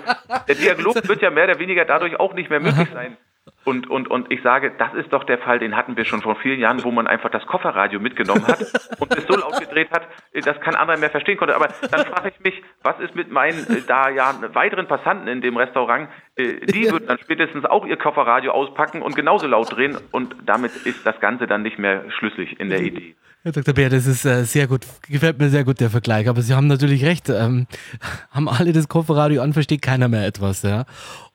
der 0.48 0.54
Dialog 0.54 0.96
wird 1.08 1.20
ja 1.20 1.30
mehr 1.30 1.44
oder 1.44 1.58
weniger 1.58 1.84
dadurch 1.84 2.18
auch 2.18 2.34
nicht 2.34 2.50
mehr 2.50 2.60
möglich 2.60 2.88
sein. 2.92 3.16
Und, 3.64 3.90
und, 3.90 4.08
und 4.08 4.32
ich 4.32 4.42
sage, 4.42 4.72
das 4.78 4.94
ist 4.94 5.12
doch 5.12 5.24
der 5.24 5.38
Fall, 5.38 5.58
den 5.58 5.76
hatten 5.76 5.96
wir 5.96 6.04
schon 6.04 6.22
vor 6.22 6.36
vielen 6.36 6.58
Jahren, 6.58 6.82
wo 6.84 6.90
man 6.90 7.06
einfach 7.06 7.30
das 7.30 7.44
Kofferradio 7.46 8.00
mitgenommen 8.00 8.46
hat 8.46 8.60
und 8.98 9.16
es 9.16 9.26
so 9.26 9.36
laut 9.36 9.60
gedreht 9.60 9.90
hat, 9.90 10.06
dass 10.32 10.58
kein 10.60 10.74
anderer 10.74 10.98
mehr 10.98 11.10
verstehen 11.10 11.36
konnte. 11.36 11.54
Aber 11.54 11.68
dann 11.90 12.06
frage 12.06 12.32
ich 12.34 12.40
mich, 12.40 12.62
was 12.82 12.98
ist 13.00 13.14
mit 13.14 13.30
meinen 13.30 13.58
äh, 13.68 13.82
da 13.86 14.08
ja 14.08 14.34
weiteren 14.54 14.86
Passanten 14.86 15.28
in 15.28 15.42
dem 15.42 15.56
Restaurant? 15.56 16.08
Äh, 16.36 16.64
die 16.66 16.90
würden 16.90 17.08
dann 17.08 17.18
spätestens 17.18 17.66
auch 17.66 17.84
ihr 17.84 17.96
Kofferradio 17.96 18.52
auspacken 18.52 19.02
und 19.02 19.14
genauso 19.14 19.46
laut 19.46 19.76
drehen 19.76 19.98
und 20.12 20.34
damit 20.46 20.74
ist 20.86 21.04
das 21.04 21.20
Ganze 21.20 21.46
dann 21.46 21.62
nicht 21.62 21.78
mehr 21.78 22.04
schlüssig 22.10 22.58
in 22.58 22.70
der 22.70 22.80
Idee. 22.80 23.14
Herr 23.44 23.52
Dr. 23.52 23.72
Bär, 23.72 23.88
das 23.88 24.06
ist 24.06 24.24
äh, 24.24 24.44
sehr 24.44 24.66
gut, 24.66 24.84
gefällt 25.08 25.38
mir 25.38 25.48
sehr 25.48 25.64
gut 25.64 25.78
der 25.78 25.90
Vergleich. 25.90 26.28
Aber 26.28 26.42
Sie 26.42 26.54
haben 26.54 26.66
natürlich 26.66 27.04
recht. 27.04 27.28
Ähm, 27.28 27.66
haben 28.30 28.48
alle 28.48 28.72
das 28.72 28.88
Kofferradio 28.88 29.42
an, 29.42 29.52
versteht 29.52 29.80
keiner 29.80 30.08
mehr 30.08 30.26
etwas. 30.26 30.62
Ja? 30.62 30.86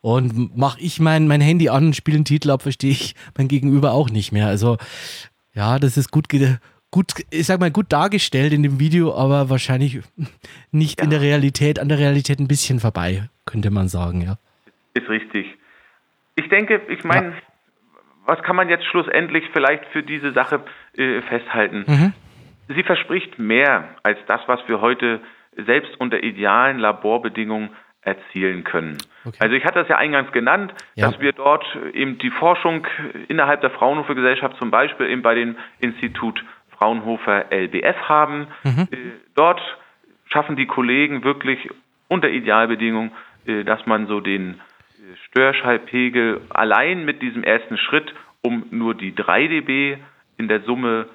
Und 0.04 0.58
mache 0.58 0.82
ich 0.82 1.00
mein, 1.00 1.28
mein 1.28 1.40
Handy 1.40 1.70
an, 1.70 1.94
spiele 1.94 2.18
einen 2.18 2.26
Titel 2.26 2.52
ab, 2.52 2.62
verstehe 2.62 2.92
ich 2.92 3.16
mein 3.38 3.48
Gegenüber 3.48 3.94
auch 3.94 4.10
nicht 4.10 4.34
mehr. 4.34 4.48
Also 4.48 4.78
ja, 5.54 5.80
das 5.80 5.96
ist 5.96 6.12
gut, 6.12 6.28
gut, 6.92 7.14
ich 7.32 7.46
sag 7.46 7.62
mal, 7.62 7.72
gut 7.72 7.94
dargestellt 7.94 8.52
in 8.52 8.64
dem 8.64 8.82
Video, 8.82 9.16
aber 9.16 9.50
wahrscheinlich 9.50 10.02
nicht 10.72 11.00
ja. 11.00 11.06
in 11.06 11.10
der 11.10 11.22
Realität, 11.22 11.80
an 11.80 11.88
der 11.88 12.00
Realität 12.00 12.40
ein 12.40 12.50
bisschen 12.50 12.82
vorbei, 12.82 13.30
könnte 13.46 13.72
man 13.72 13.88
sagen, 13.88 14.20
ja. 14.20 14.36
Ist 14.94 15.08
richtig. 15.08 15.48
Ich 16.36 16.50
denke, 16.50 16.82
ich 16.90 17.06
meine, 17.06 17.28
ja. 17.30 17.34
was 18.26 18.44
kann 18.44 18.58
man 18.58 18.68
jetzt 18.68 18.84
schlussendlich 18.84 19.46
vielleicht 19.54 19.86
für 19.94 20.04
diese 20.04 20.34
Sache 20.34 20.66
äh, 20.98 21.22
festhalten? 21.22 21.86
Mhm. 21.88 22.14
Sie 22.76 22.84
verspricht 22.84 23.40
mehr 23.40 23.96
als 24.04 24.20
das, 24.28 24.42
was 24.48 24.60
wir 24.68 24.82
heute 24.82 25.22
selbst 25.56 25.98
unter 25.98 26.22
idealen 26.22 26.78
Laborbedingungen 26.78 27.70
erzielen 28.06 28.64
können. 28.64 28.98
Okay. 29.26 29.38
Also 29.40 29.56
ich 29.56 29.64
hatte 29.64 29.80
das 29.80 29.88
ja 29.88 29.98
eingangs 29.98 30.32
genannt, 30.32 30.74
ja. 30.96 31.10
dass 31.10 31.20
wir 31.20 31.32
dort 31.32 31.66
eben 31.94 32.18
die 32.18 32.32
Forschung 32.32 32.86
innerhalb 33.28 33.62
der 33.62 33.70
Fraunhofer 33.72 34.16
Gesellschaft 34.16 34.58
zum 34.58 34.72
Beispiel 34.72 35.10
eben 35.10 35.22
bei 35.22 35.36
dem 35.36 35.56
Institut 35.80 36.44
Fraunhofer 36.78 37.46
LBF 37.52 37.98
haben. 38.10 38.48
Mhm. 38.64 38.88
Äh, 38.92 38.98
dort 39.36 39.62
schaffen 40.26 40.56
die 40.56 40.66
Kollegen 40.66 41.24
wirklich 41.24 41.70
unter 42.08 42.30
Idealbedingungen, 42.30 43.12
äh, 43.46 43.64
dass 43.64 43.86
man 43.86 44.08
so 44.08 44.20
den 44.20 44.56
äh, 44.56 45.16
Störschallpegel 45.28 46.42
allein 46.50 47.06
mit 47.06 47.22
diesem 47.22 47.44
ersten 47.44 47.78
Schritt 47.78 48.14
um 48.42 48.66
nur 48.72 48.94
die 48.96 49.16
3 49.16 49.48
dB 49.48 49.98
in 50.38 50.48
der 50.50 50.62
Summe 50.62 51.08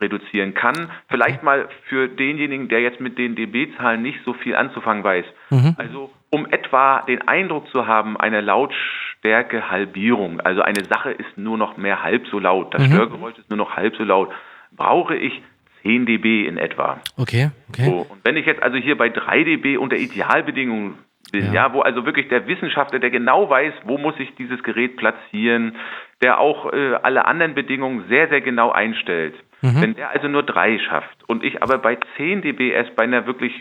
reduzieren 0.00 0.54
kann. 0.54 0.90
Vielleicht 1.08 1.42
mal 1.42 1.68
für 1.88 2.08
denjenigen, 2.08 2.68
der 2.68 2.80
jetzt 2.82 3.00
mit 3.00 3.18
den 3.18 3.34
dB-Zahlen 3.34 4.02
nicht 4.02 4.20
so 4.24 4.34
viel 4.34 4.54
anzufangen 4.54 5.02
weiß. 5.02 5.24
Mhm. 5.50 5.74
Also 5.78 6.10
um 6.30 6.46
etwa 6.46 7.02
den 7.02 7.28
Eindruck 7.28 7.68
zu 7.70 7.86
haben, 7.86 8.16
eine 8.16 8.40
Lautstärke-Halbierung, 8.40 10.40
also 10.40 10.62
eine 10.62 10.82
Sache 10.84 11.10
ist 11.12 11.36
nur 11.36 11.58
noch 11.58 11.76
mehr 11.76 12.02
halb 12.02 12.26
so 12.28 12.38
laut, 12.38 12.72
das 12.74 12.82
mhm. 12.82 12.92
Störgeräusch 12.92 13.36
ist 13.38 13.50
nur 13.50 13.58
noch 13.58 13.76
halb 13.76 13.94
so 13.96 14.04
laut, 14.04 14.32
brauche 14.72 15.14
ich 15.16 15.42
10 15.82 16.06
dB 16.06 16.46
in 16.46 16.56
etwa. 16.58 17.00
Okay, 17.16 17.50
okay. 17.68 17.84
So, 17.84 18.06
und 18.08 18.24
wenn 18.24 18.36
ich 18.36 18.46
jetzt 18.46 18.62
also 18.62 18.76
hier 18.76 18.98
bei 18.98 19.08
3 19.08 19.44
dB 19.44 19.76
unter 19.76 19.96
Idealbedingungen 19.96 20.98
bin, 21.30 21.46
ja. 21.46 21.52
ja, 21.52 21.72
wo 21.72 21.80
also 21.80 22.04
wirklich 22.04 22.28
der 22.28 22.46
Wissenschaftler, 22.46 22.98
der 22.98 23.10
genau 23.10 23.48
weiß, 23.48 23.72
wo 23.84 23.98
muss 23.98 24.14
ich 24.18 24.34
dieses 24.36 24.62
Gerät 24.62 24.96
platzieren, 24.96 25.76
der 26.22 26.40
auch 26.40 26.72
äh, 26.72 26.94
alle 27.02 27.26
anderen 27.26 27.54
Bedingungen 27.54 28.04
sehr, 28.08 28.28
sehr 28.28 28.40
genau 28.40 28.70
einstellt, 28.70 29.34
Mhm. 29.62 29.80
Wenn 29.80 29.94
der 29.94 30.10
also 30.10 30.28
nur 30.28 30.42
drei 30.42 30.78
schafft 30.78 31.24
und 31.28 31.42
ich 31.42 31.62
aber 31.62 31.78
bei 31.78 31.98
10 32.16 32.42
dBs 32.42 32.94
bei 32.94 33.04
einer 33.04 33.26
wirklich 33.26 33.52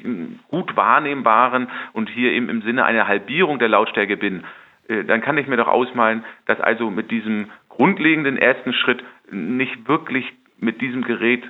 gut 0.50 0.76
wahrnehmbaren 0.76 1.70
und 1.94 2.10
hier 2.10 2.32
eben 2.32 2.50
im 2.50 2.62
Sinne 2.62 2.86
einer 2.86 3.08
Halbierung 3.08 3.60
der 3.60 3.70
Lautstärke 3.70 4.18
bin, 4.18 4.44
äh, 4.88 5.04
dann 5.04 5.22
kann 5.22 5.38
ich 5.38 5.48
mir 5.48 5.58
doch 5.58 5.68
ausmalen, 5.68 6.26
dass 6.46 6.60
also 6.60 6.90
mit 6.90 7.12
diesem 7.12 7.50
grundlegenden 7.70 8.38
ersten 8.38 8.74
Schritt 8.74 9.04
nicht 9.32 9.88
wirklich 9.88 10.26
mit 10.60 10.82
diesem 10.82 11.04
Gerät 11.04 11.44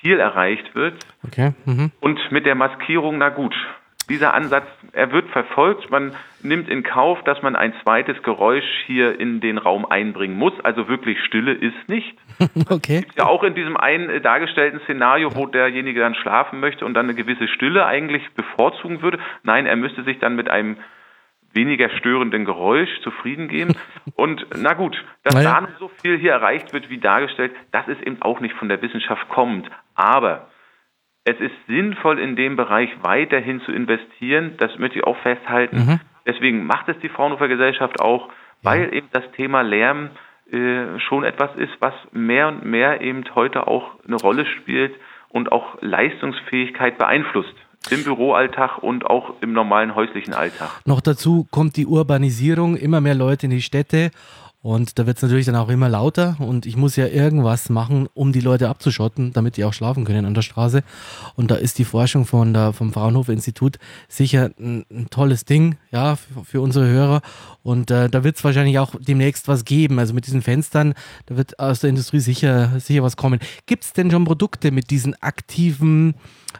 viel 0.00 0.18
erreicht 0.18 0.74
wird. 0.74 0.94
Okay. 1.26 1.52
Mhm. 1.64 1.90
Und 2.00 2.20
mit 2.30 2.46
der 2.46 2.54
Maskierung, 2.54 3.18
na 3.18 3.30
gut, 3.30 3.54
dieser 4.08 4.34
Ansatz, 4.34 4.66
er 4.92 5.10
wird 5.12 5.28
verfolgt. 5.30 5.90
Man 5.90 6.14
nimmt 6.42 6.68
in 6.68 6.82
Kauf, 6.82 7.22
dass 7.24 7.42
man 7.42 7.56
ein 7.56 7.74
zweites 7.82 8.22
Geräusch 8.22 8.84
hier 8.86 9.18
in 9.18 9.40
den 9.40 9.58
Raum 9.58 9.84
einbringen 9.84 10.36
muss. 10.36 10.52
Also 10.62 10.88
wirklich 10.88 11.18
Stille 11.24 11.52
ist 11.52 11.88
nicht. 11.88 12.16
Okay. 12.68 13.04
Ja, 13.16 13.26
auch 13.26 13.42
in 13.44 13.54
diesem 13.54 13.76
einen 13.76 14.10
äh, 14.10 14.20
dargestellten 14.20 14.80
Szenario, 14.80 15.34
wo 15.34 15.46
derjenige 15.46 16.00
dann 16.00 16.14
schlafen 16.14 16.60
möchte 16.60 16.84
und 16.84 16.94
dann 16.94 17.06
eine 17.06 17.14
gewisse 17.14 17.48
Stille 17.48 17.86
eigentlich 17.86 18.22
bevorzugen 18.34 19.02
würde. 19.02 19.18
Nein, 19.42 19.66
er 19.66 19.76
müsste 19.76 20.02
sich 20.02 20.18
dann 20.18 20.36
mit 20.36 20.50
einem 20.50 20.76
weniger 21.52 21.88
störenden 21.90 22.44
Geräusch 22.44 23.00
zufrieden 23.02 23.48
geben. 23.48 23.74
Und 24.14 24.46
na 24.56 24.74
gut, 24.74 25.02
dass 25.24 25.34
naja. 25.34 25.60
da 25.60 25.68
so 25.78 25.88
viel 25.88 26.18
hier 26.18 26.32
erreicht 26.32 26.72
wird, 26.72 26.90
wie 26.90 26.98
dargestellt, 26.98 27.52
das 27.72 27.88
ist 27.88 28.02
eben 28.02 28.20
auch 28.22 28.40
nicht 28.40 28.54
von 28.54 28.68
der 28.68 28.80
Wissenschaft 28.82 29.28
kommend. 29.28 29.68
Aber 29.94 30.48
es 31.26 31.40
ist 31.40 31.54
sinnvoll, 31.66 32.20
in 32.20 32.36
dem 32.36 32.54
Bereich 32.54 32.88
weiterhin 33.02 33.60
zu 33.62 33.72
investieren. 33.72 34.54
Das 34.58 34.78
möchte 34.78 34.98
ich 34.98 35.04
auch 35.04 35.16
festhalten. 35.18 35.76
Mhm. 35.76 36.00
Deswegen 36.24 36.66
macht 36.66 36.88
es 36.88 36.96
die 37.00 37.08
Fraunhofer 37.08 37.48
Gesellschaft 37.48 38.00
auch, 38.00 38.28
weil 38.62 38.84
ja. 38.84 38.92
eben 38.92 39.08
das 39.12 39.24
Thema 39.32 39.62
Lärm 39.62 40.10
äh, 40.52 41.00
schon 41.00 41.24
etwas 41.24 41.50
ist, 41.56 41.72
was 41.80 41.94
mehr 42.12 42.46
und 42.46 42.64
mehr 42.64 43.00
eben 43.00 43.24
heute 43.34 43.66
auch 43.66 43.90
eine 44.06 44.14
Rolle 44.16 44.46
spielt 44.46 44.94
und 45.28 45.50
auch 45.50 45.78
Leistungsfähigkeit 45.80 46.96
beeinflusst 46.96 47.54
im 47.90 48.04
Büroalltag 48.04 48.78
und 48.78 49.06
auch 49.06 49.34
im 49.40 49.52
normalen 49.52 49.96
häuslichen 49.96 50.32
Alltag. 50.32 50.70
Noch 50.84 51.00
dazu 51.00 51.46
kommt 51.50 51.76
die 51.76 51.86
Urbanisierung, 51.86 52.76
immer 52.76 53.00
mehr 53.00 53.14
Leute 53.16 53.46
in 53.46 53.50
die 53.50 53.62
Städte 53.62 54.10
und 54.66 54.98
da 54.98 55.06
wird 55.06 55.18
es 55.18 55.22
natürlich 55.22 55.46
dann 55.46 55.54
auch 55.54 55.68
immer 55.68 55.88
lauter 55.88 56.34
und 56.40 56.66
ich 56.66 56.76
muss 56.76 56.96
ja 56.96 57.06
irgendwas 57.06 57.68
machen, 57.68 58.08
um 58.14 58.32
die 58.32 58.40
Leute 58.40 58.68
abzuschotten, 58.68 59.32
damit 59.32 59.56
die 59.56 59.62
auch 59.62 59.72
schlafen 59.72 60.04
können 60.04 60.26
an 60.26 60.34
der 60.34 60.42
Straße. 60.42 60.82
Und 61.36 61.52
da 61.52 61.54
ist 61.54 61.78
die 61.78 61.84
Forschung 61.84 62.26
von 62.26 62.52
der, 62.52 62.72
vom 62.72 62.92
Fraunhofer 62.92 63.32
Institut 63.32 63.76
sicher 64.08 64.50
ein, 64.58 64.84
ein 64.90 65.06
tolles 65.08 65.44
Ding, 65.44 65.76
ja, 65.92 66.16
für, 66.16 66.44
für 66.44 66.60
unsere 66.60 66.88
Hörer. 66.88 67.22
Und 67.62 67.92
äh, 67.92 68.10
da 68.10 68.24
wird 68.24 68.38
es 68.38 68.42
wahrscheinlich 68.42 68.80
auch 68.80 68.96
demnächst 68.98 69.46
was 69.46 69.64
geben. 69.64 70.00
Also 70.00 70.14
mit 70.14 70.26
diesen 70.26 70.42
Fenstern, 70.42 70.94
da 71.26 71.36
wird 71.36 71.60
aus 71.60 71.78
der 71.78 71.90
Industrie 71.90 72.18
sicher, 72.18 72.80
sicher 72.80 73.04
was 73.04 73.16
kommen. 73.16 73.38
Gibt 73.66 73.84
es 73.84 73.92
denn 73.92 74.10
schon 74.10 74.24
Produkte 74.24 74.72
mit 74.72 74.90
diesen 74.90 75.14
aktiven 75.22 76.16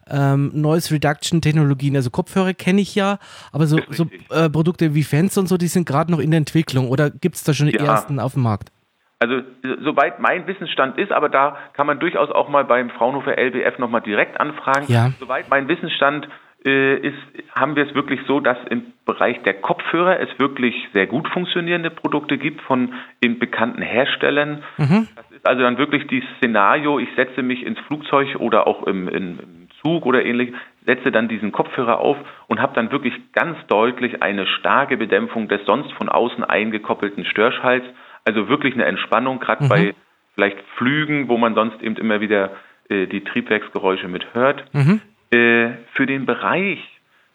ähm, 0.08 0.50
Noise 0.54 0.94
Reduction 0.94 1.40
Technologien. 1.40 1.96
Also 1.96 2.10
Kopfhörer 2.10 2.54
kenne 2.54 2.80
ich 2.80 2.94
ja, 2.94 3.18
aber 3.52 3.66
so, 3.66 3.80
so 3.90 4.06
äh, 4.30 4.48
Produkte 4.48 4.94
wie 4.94 5.02
Fans 5.02 5.36
und 5.38 5.48
so, 5.48 5.56
die 5.56 5.68
sind 5.68 5.86
gerade 5.86 6.10
noch 6.10 6.20
in 6.20 6.30
der 6.30 6.38
Entwicklung 6.38 6.88
oder 6.88 7.10
gibt 7.10 7.36
es 7.36 7.44
da 7.44 7.54
schon 7.54 7.68
die 7.68 7.76
ja. 7.76 7.84
ersten 7.84 8.20
auf 8.20 8.34
dem 8.34 8.42
Markt? 8.42 8.70
Also 9.18 9.40
soweit 9.82 10.20
mein 10.20 10.46
Wissensstand 10.46 10.98
ist, 10.98 11.10
aber 11.10 11.30
da 11.30 11.56
kann 11.72 11.86
man 11.86 11.98
durchaus 11.98 12.30
auch 12.30 12.50
mal 12.50 12.64
beim 12.64 12.90
Fraunhofer 12.90 13.38
LBF 13.38 13.78
nochmal 13.78 14.02
direkt 14.02 14.38
anfragen. 14.38 14.84
Ja. 14.88 15.10
Soweit 15.18 15.48
mein 15.48 15.68
Wissensstand 15.68 16.28
äh, 16.66 16.96
ist, 16.96 17.16
haben 17.54 17.76
wir 17.76 17.86
es 17.86 17.94
wirklich 17.94 18.20
so, 18.26 18.40
dass 18.40 18.58
im 18.68 18.92
Bereich 19.06 19.40
der 19.44 19.54
Kopfhörer 19.54 20.20
es 20.20 20.28
wirklich 20.38 20.74
sehr 20.92 21.06
gut 21.06 21.28
funktionierende 21.28 21.90
Produkte 21.90 22.36
gibt 22.36 22.60
von 22.62 22.92
den 23.22 23.38
bekannten 23.38 23.82
Herstellern. 23.82 24.64
Mhm. 24.76 25.08
Das 25.14 25.30
ist 25.30 25.46
also 25.46 25.62
dann 25.62 25.78
wirklich 25.78 26.06
die 26.08 26.22
Szenario, 26.36 26.98
ich 26.98 27.08
setze 27.16 27.42
mich 27.42 27.64
ins 27.64 27.78
Flugzeug 27.86 28.36
oder 28.38 28.66
auch 28.66 28.82
im, 28.82 29.08
im 29.08 29.65
Zug 29.86 30.04
oder 30.04 30.24
ähnlich, 30.24 30.52
setze 30.84 31.12
dann 31.12 31.28
diesen 31.28 31.52
Kopfhörer 31.52 32.00
auf 32.00 32.16
und 32.48 32.60
habe 32.60 32.74
dann 32.74 32.90
wirklich 32.90 33.14
ganz 33.32 33.56
deutlich 33.68 34.20
eine 34.20 34.46
starke 34.46 34.96
Bedämpfung 34.96 35.46
des 35.46 35.64
sonst 35.64 35.92
von 35.92 36.08
außen 36.08 36.42
eingekoppelten 36.42 37.24
Störschalls. 37.24 37.84
Also 38.24 38.48
wirklich 38.48 38.74
eine 38.74 38.84
Entspannung, 38.84 39.38
gerade 39.38 39.64
mhm. 39.64 39.68
bei 39.68 39.94
vielleicht 40.34 40.58
Flügen, 40.76 41.28
wo 41.28 41.38
man 41.38 41.54
sonst 41.54 41.80
eben 41.82 41.96
immer 41.96 42.20
wieder 42.20 42.50
äh, 42.88 43.06
die 43.06 43.22
Triebwerksgeräusche 43.22 44.08
mit 44.08 44.34
hört. 44.34 44.64
Mhm. 44.74 45.00
Äh, 45.30 45.70
für 45.92 46.06
den 46.06 46.26
Bereich, 46.26 46.80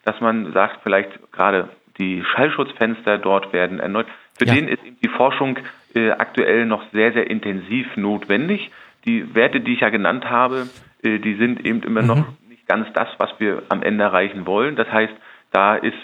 dass 0.04 0.20
man 0.20 0.52
sagt, 0.52 0.80
vielleicht 0.82 1.32
gerade 1.32 1.70
die 1.98 2.22
Schallschutzfenster 2.34 3.16
dort 3.16 3.52
werden 3.52 3.80
erneut, 3.80 4.06
für 4.38 4.46
ja. 4.46 4.54
den 4.54 4.68
ist 4.68 4.84
eben 4.84 4.96
die 5.02 5.08
Forschung 5.08 5.58
äh, 5.94 6.10
aktuell 6.10 6.66
noch 6.66 6.82
sehr, 6.92 7.12
sehr 7.12 7.30
intensiv 7.30 7.86
notwendig. 7.96 8.70
Die 9.04 9.34
Werte, 9.34 9.60
die 9.60 9.74
ich 9.74 9.80
ja 9.80 9.88
genannt 9.88 10.28
habe, 10.30 10.68
äh, 11.02 11.18
die 11.18 11.34
sind 11.34 11.64
eben 11.66 11.82
immer 11.82 12.02
mhm. 12.02 12.08
noch 12.08 12.24
ganz 12.66 12.92
das, 12.94 13.08
was 13.18 13.30
wir 13.38 13.62
am 13.68 13.82
Ende 13.82 14.04
erreichen 14.04 14.46
wollen. 14.46 14.76
Das 14.76 14.90
heißt, 14.90 15.12
da 15.52 15.76
ist, 15.76 15.96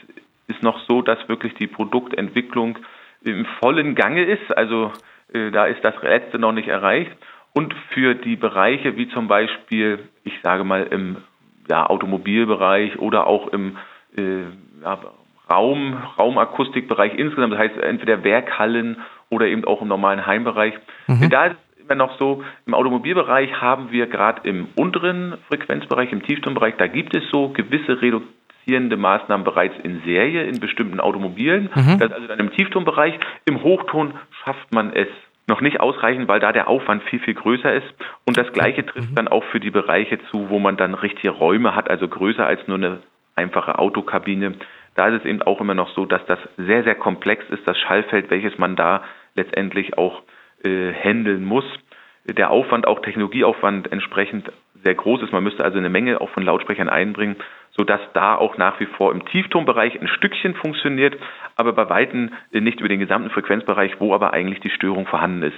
ist 0.47 0.62
noch 0.62 0.81
so, 0.87 1.03
dass 1.03 1.29
wirklich 1.29 1.55
die 1.55 1.66
Produktentwicklung 1.66 2.79
im 3.25 3.44
vollen 3.61 3.94
Gange 3.94 4.25
ist. 4.25 4.57
Also 4.57 4.92
äh, 5.33 5.51
da 5.51 5.66
ist 5.66 5.83
das 5.83 5.94
letzte 6.03 6.38
noch 6.38 6.53
nicht 6.53 6.68
erreicht. 6.68 7.12
Und 7.55 7.75
für 7.92 8.14
die 8.14 8.37
Bereiche 8.37 8.97
wie 8.97 9.09
zum 9.09 9.29
Beispiel, 9.29 10.01
ich 10.25 10.35
sage 10.42 10.64
mal 10.64 10.85
im 10.85 11.16
ja, 11.68 11.87
Automobilbereich 11.87 12.99
oder 12.99 13.27
auch 13.27 13.49
im 13.49 13.77
äh, 14.16 14.42
ja, 14.83 14.99
Raum, 15.51 15.97
Raumakustikbereich 16.18 17.14
insgesamt, 17.14 17.55
das 17.55 17.61
heißt 17.61 17.79
entweder 17.79 18.23
Werkhallen 18.23 18.99
oder 19.31 19.47
eben 19.47 19.64
auch 19.64 19.83
im 19.83 19.88
normalen 19.88 20.27
Heimbereich, 20.27 20.75
mhm. 21.07 21.31
da 21.31 21.47
ist 21.47 21.57
immer 21.88 22.07
noch 22.07 22.18
so, 22.18 22.44
im 22.66 22.74
Automobilbereich 22.74 23.61
haben 23.61 23.90
wir 23.90 24.07
gerade 24.07 24.48
im 24.48 24.68
unteren 24.77 25.38
Frequenzbereich, 25.48 26.12
im 26.12 26.22
Tieftonbereich, 26.22 26.74
da 26.77 26.87
gibt 26.87 27.16
es 27.16 27.22
so 27.31 27.48
gewisse 27.48 28.01
reduzierende 28.01 28.96
Maßnahmen 28.96 29.44
bereits 29.44 29.74
in 29.83 30.03
Serie 30.05 30.44
in 30.44 30.61
bestimmten 30.61 31.01
Automobilen. 31.01 31.70
Mhm. 31.74 31.98
Das 31.98 32.09
ist 32.09 32.12
also 32.12 32.27
dann 32.29 32.38
im 32.38 32.53
Tieftonbereich. 32.53 33.18
Im 33.46 33.62
Hochton 33.62 34.14
schafft 34.44 34.72
man 34.72 34.92
es 34.92 35.09
noch 35.46 35.62
nicht 35.62 35.81
ausreichend, 35.81 36.29
weil 36.29 36.40
da 36.40 36.53
der 36.53 36.68
Aufwand 36.68 37.03
viel, 37.05 37.20
viel 37.20 37.35
größer 37.35 37.72
ist. 37.72 37.87
Und 38.27 38.37
das 38.37 38.53
Gleiche 38.53 38.85
trifft 38.85 39.11
mhm. 39.11 39.14
dann 39.14 39.29
auch 39.29 39.44
für 39.44 39.61
die 39.61 39.70
Bereiche 39.70 40.18
zu, 40.31 40.51
wo 40.51 40.59
man 40.59 40.77
dann 40.77 40.94
richtige 40.94 41.31
Räume 41.31 41.74
hat, 41.74 41.88
also 41.88 42.07
größer 42.07 42.46
als 42.46 42.61
nur 42.68 42.77
eine 42.77 42.98
einfache 43.35 43.79
Autokabine. 43.79 44.55
Da 44.94 45.09
ist 45.09 45.20
es 45.20 45.24
eben 45.24 45.42
auch 45.42 45.61
immer 45.61 45.74
noch 45.74 45.94
so, 45.94 46.05
dass 46.05 46.24
das 46.27 46.38
sehr, 46.59 46.85
sehr 46.85 46.96
komplex 46.96 47.44
ist, 47.51 47.66
das 47.66 47.79
Schallfeld, 47.79 48.31
welches 48.31 48.59
man 48.59 48.77
da 48.77 49.05
letztendlich 49.37 49.96
auch 49.96 50.22
äh, 50.64 50.92
handeln 50.92 51.44
muss. 51.44 51.64
Der 52.25 52.51
Aufwand, 52.51 52.87
auch 52.87 53.01
Technologieaufwand 53.01 53.90
entsprechend 53.90 54.51
sehr 54.85 54.94
groß 54.94 55.23
ist. 55.23 55.33
Man 55.33 55.44
müsste 55.44 55.64
also 55.64 55.79
eine 55.79 55.88
Menge 55.88 56.21
auch 56.21 56.31
von 56.31 56.42
Lautsprechern 56.42 56.88
einbringen, 56.88 57.37
sodass 57.77 58.01
da 58.12 58.37
auch 58.37 58.59
nach 58.59 58.79
wie 58.81 58.87
vor 58.87 59.12
im 59.12 59.25
Tieftonbereich 59.27 60.01
ein 60.01 60.09
Stückchen 60.09 60.55
funktioniert, 60.55 61.16
aber 61.57 61.73
bei 61.73 61.88
Weitem 61.88 62.31
nicht 62.53 62.81
über 62.81 62.88
den 62.88 63.01
gesamten 63.01 63.31
Frequenzbereich, 63.31 63.92
wo 63.99 64.14
aber 64.14 64.33
eigentlich 64.33 64.61
die 64.61 64.71
Störung 64.71 65.07
vorhanden 65.07 65.42
ist. 65.42 65.57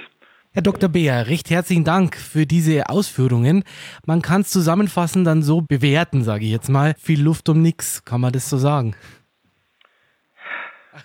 Herr 0.53 0.61
Dr. 0.61 0.89
Beer, 0.89 1.27
recht 1.27 1.49
herzlichen 1.49 1.85
Dank 1.85 2.17
für 2.17 2.45
diese 2.45 2.89
Ausführungen. 2.89 3.63
Man 4.05 4.21
kann 4.21 4.41
es 4.41 4.49
zusammenfassend 4.49 5.25
dann 5.25 5.43
so 5.43 5.61
bewerten, 5.61 6.23
sage 6.23 6.43
ich 6.43 6.51
jetzt 6.51 6.67
mal. 6.67 6.93
Viel 6.99 7.23
Luft 7.23 7.47
um 7.47 7.61
nichts, 7.61 8.03
kann 8.03 8.19
man 8.19 8.33
das 8.33 8.49
so 8.49 8.57
sagen? 8.57 8.93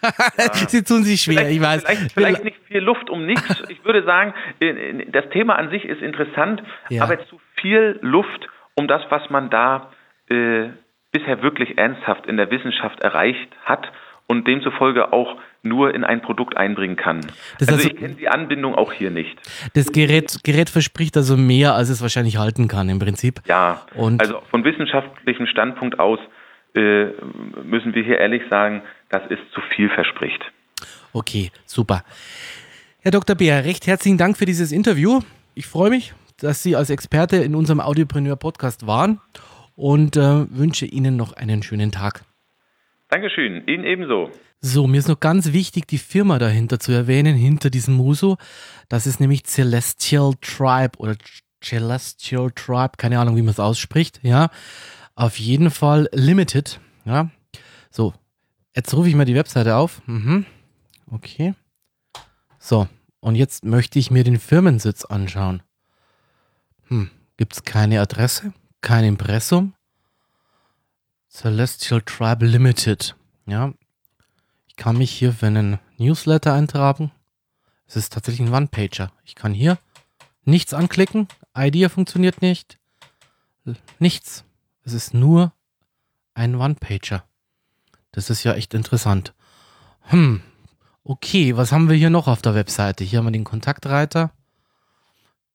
Sie 0.69 0.83
tun 0.83 1.05
sich 1.05 1.23
schwer, 1.23 1.39
vielleicht, 1.39 1.57
ich 1.57 1.61
weiß. 1.61 1.85
Vielleicht, 1.85 2.13
vielleicht, 2.13 2.45
nicht 2.45 2.57
viel 2.67 2.81
Luft 2.81 3.11
um 3.11 3.27
nichts. 3.27 3.63
Ich 3.69 3.85
würde 3.85 4.05
sagen, 4.05 4.35
das 5.13 5.29
Thema 5.31 5.57
an 5.57 5.71
sich 5.71 5.85
ist 5.85 6.03
interessant, 6.03 6.63
ja. 6.89 7.03
aber 7.03 7.25
zu 7.27 7.41
viel 7.55 7.99
Luft 8.03 8.49
um 8.75 8.89
das, 8.89 9.03
was 9.11 9.29
man 9.31 9.51
da 9.51 9.91
äh, 10.29 10.69
bisher 11.13 11.43
wirklich 11.43 11.79
ernsthaft 11.79 12.27
in 12.27 12.37
der 12.37 12.51
Wissenschaft 12.51 13.01
erreicht 13.01 13.49
hat 13.65 13.91
und 14.27 14.47
demzufolge 14.47 15.13
auch 15.13 15.37
nur 15.63 15.95
in 15.95 16.05
ein 16.05 16.21
Produkt 16.21 16.57
einbringen 16.57 16.97
kann. 16.97 17.21
Das 17.59 17.69
also, 17.69 17.75
also 17.75 17.89
ich 17.89 17.97
kenne 17.97 18.15
die 18.15 18.29
Anbindung 18.29 18.75
auch 18.75 18.93
hier 18.93 19.11
nicht. 19.11 19.37
Das 19.75 19.93
Gerät, 19.93 20.39
Gerät 20.45 20.71
verspricht 20.71 21.17
also 21.17 21.37
mehr, 21.37 21.75
als 21.75 21.89
es 21.89 22.03
wahrscheinlich 22.03 22.39
halten 22.39 22.69
kann 22.69 22.89
im 22.89 22.99
Prinzip. 22.99 23.41
Ja, 23.47 23.83
und 23.95 24.21
also 24.21 24.43
von 24.51 24.65
wissenschaftlichem 24.65 25.47
Standpunkt 25.47 25.99
aus 25.99 26.19
äh, 26.75 27.07
müssen 27.65 27.95
wir 27.95 28.03
hier 28.03 28.19
ehrlich 28.19 28.43
sagen, 28.51 28.83
dass 29.11 29.23
es 29.31 29.39
zu 29.55 29.61
viel 29.75 29.89
verspricht. 29.91 30.41
Okay, 31.13 31.51
super. 31.65 32.05
Herr 33.01 33.11
Dr. 33.11 33.37
Beer, 33.37 33.65
recht 33.65 33.87
herzlichen 33.87 34.19
Dank 34.19 34.37
für 34.37 34.47
dieses 34.47 34.73
Interview. 34.73 35.21
Ich 35.55 35.67
freue 35.67 35.91
mich, 35.91 36.13
dass 36.39 36.63
Sie 36.63 36.77
als 36.77 36.91
Experte 36.91 37.37
in 37.37 37.55
unserem 37.55 37.81
Audiopreneur 37.81 38.37
Podcast 38.37 38.87
waren 38.87 39.21
und 39.75 40.17
äh, 40.17 40.51
wünsche 40.51 40.87
Ihnen 40.87 41.17
noch 41.17 41.33
einen 41.33 41.63
schönen 41.63 41.93
Tag. 41.93 42.25
Dankeschön, 43.09 43.67
Ihnen 43.67 43.85
ebenso. 43.85 44.31
So, 44.61 44.87
mir 44.87 44.99
ist 44.99 45.09
noch 45.09 45.21
ganz 45.21 45.53
wichtig, 45.53 45.87
die 45.87 45.99
Firma 45.99 46.39
dahinter 46.39 46.81
zu 46.81 46.91
erwähnen, 46.91 47.37
hinter 47.37 47.71
diesem 47.71 47.95
Muso. 47.95 48.37
Das 48.89 49.07
ist 49.07 49.21
nämlich 49.21 49.45
Celestial 49.45 50.33
Tribe 50.41 50.99
oder 50.99 51.15
Celestial 51.63 52.51
Tribe, 52.51 52.93
keine 52.99 53.21
Ahnung, 53.21 53.37
wie 53.37 53.43
man 53.43 53.51
es 53.51 53.61
ausspricht, 53.61 54.21
ja. 54.23 54.49
Auf 55.15 55.39
jeden 55.39 55.71
Fall 55.71 56.09
Limited. 56.13 56.81
Ja. 57.05 57.31
So, 57.91 58.13
jetzt 58.77 58.95
rufe 58.95 59.09
ich 59.09 59.15
mal 59.15 59.25
die 59.25 59.35
Webseite 59.35 59.77
auf. 59.77 60.07
Mhm. 60.07 60.47
Okay. 61.11 61.55
So, 62.59 62.89
und 63.21 63.35
jetzt 63.35 63.65
möchte 63.65 63.99
ich 63.99 64.11
mir 64.11 64.23
den 64.23 64.39
Firmensitz 64.39 65.05
anschauen. 65.05 65.63
Hm, 66.89 67.11
gibt 67.37 67.55
es 67.55 67.65
keine 67.65 68.01
Adresse, 68.01 68.53
kein 68.81 69.05
Impressum? 69.05 69.75
Celestial 71.29 72.03
Tribe 72.03 72.47
Limited. 72.47 73.17
Ja. 73.47 73.73
Ich 74.69 74.77
kann 74.77 74.97
mich 74.99 75.11
hier 75.11 75.33
für 75.33 75.47
einen 75.47 75.79
Newsletter 75.99 76.53
eintragen. 76.53 77.11
Es 77.87 77.97
ist 77.97 78.13
tatsächlich 78.13 78.47
ein 78.47 78.55
One-Pager. 78.55 79.13
Ich 79.25 79.35
kann 79.35 79.53
hier 79.55 79.79
nichts 80.45 80.75
anklicken. 80.75 81.29
Idea 81.57 81.89
funktioniert 81.89 82.43
nicht. 82.43 82.79
Nichts. 83.99 84.45
Es 84.83 84.93
ist 84.93 85.15
nur 85.15 85.53
ein 86.35 86.55
One-Pager. 86.55 87.25
Das 88.17 88.29
ist 88.31 88.43
ja 88.45 88.55
echt 88.55 88.73
interessant. 88.73 89.35
Hm, 90.05 90.41
okay, 91.05 91.55
was 91.55 91.71
haben 91.71 91.91
wir 91.91 91.97
hier 91.97 92.09
noch 92.09 92.29
auf 92.29 92.41
der 92.41 92.55
Webseite? 92.55 93.05
Hier 93.05 93.19
haben 93.19 93.27
wir 93.27 93.31
den 93.31 93.45
Kontaktreiter. 93.45 94.31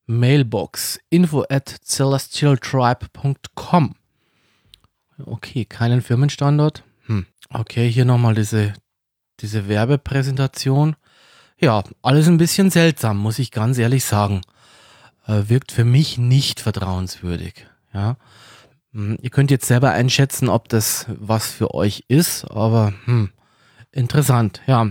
Mailbox 0.06 1.00
info 1.10 1.44
at 1.48 1.68
celestialtribe.com. 1.68 3.96
Okay, 5.24 5.64
keinen 5.64 6.02
Firmenstandort. 6.02 6.84
Hm. 7.06 7.26
Okay, 7.48 7.90
hier 7.90 8.04
nochmal 8.04 8.36
diese, 8.36 8.74
diese 9.40 9.66
Werbepräsentation. 9.66 10.94
Ja, 11.58 11.82
alles 12.00 12.28
ein 12.28 12.38
bisschen 12.38 12.70
seltsam, 12.70 13.18
muss 13.18 13.40
ich 13.40 13.50
ganz 13.50 13.76
ehrlich 13.76 14.04
sagen. 14.04 14.42
Äh, 15.26 15.48
wirkt 15.48 15.72
für 15.72 15.84
mich 15.84 16.16
nicht 16.16 16.60
vertrauenswürdig. 16.60 17.66
Ja. 17.92 18.18
Hm, 18.92 19.18
ihr 19.20 19.30
könnt 19.30 19.50
jetzt 19.50 19.66
selber 19.66 19.90
einschätzen, 19.90 20.48
ob 20.48 20.68
das 20.68 21.06
was 21.08 21.50
für 21.50 21.74
euch 21.74 22.04
ist, 22.08 22.44
aber 22.50 22.92
hm, 23.04 23.30
interessant, 23.90 24.60
ja. 24.66 24.90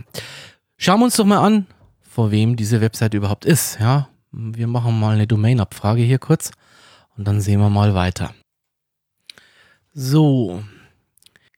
Schauen 0.77 0.99
wir 0.99 1.05
uns 1.05 1.17
doch 1.17 1.25
mal 1.25 1.45
an, 1.45 1.67
vor 2.01 2.31
wem 2.31 2.55
diese 2.55 2.81
Website 2.81 3.13
überhaupt 3.13 3.45
ist, 3.45 3.79
ja. 3.79 4.09
Wir 4.31 4.67
machen 4.67 4.99
mal 4.99 5.13
eine 5.15 5.27
Domain-Abfrage 5.27 6.01
hier 6.01 6.19
kurz 6.19 6.51
und 7.17 7.27
dann 7.27 7.41
sehen 7.41 7.59
wir 7.59 7.69
mal 7.69 7.93
weiter. 7.93 8.33
So, 9.93 10.63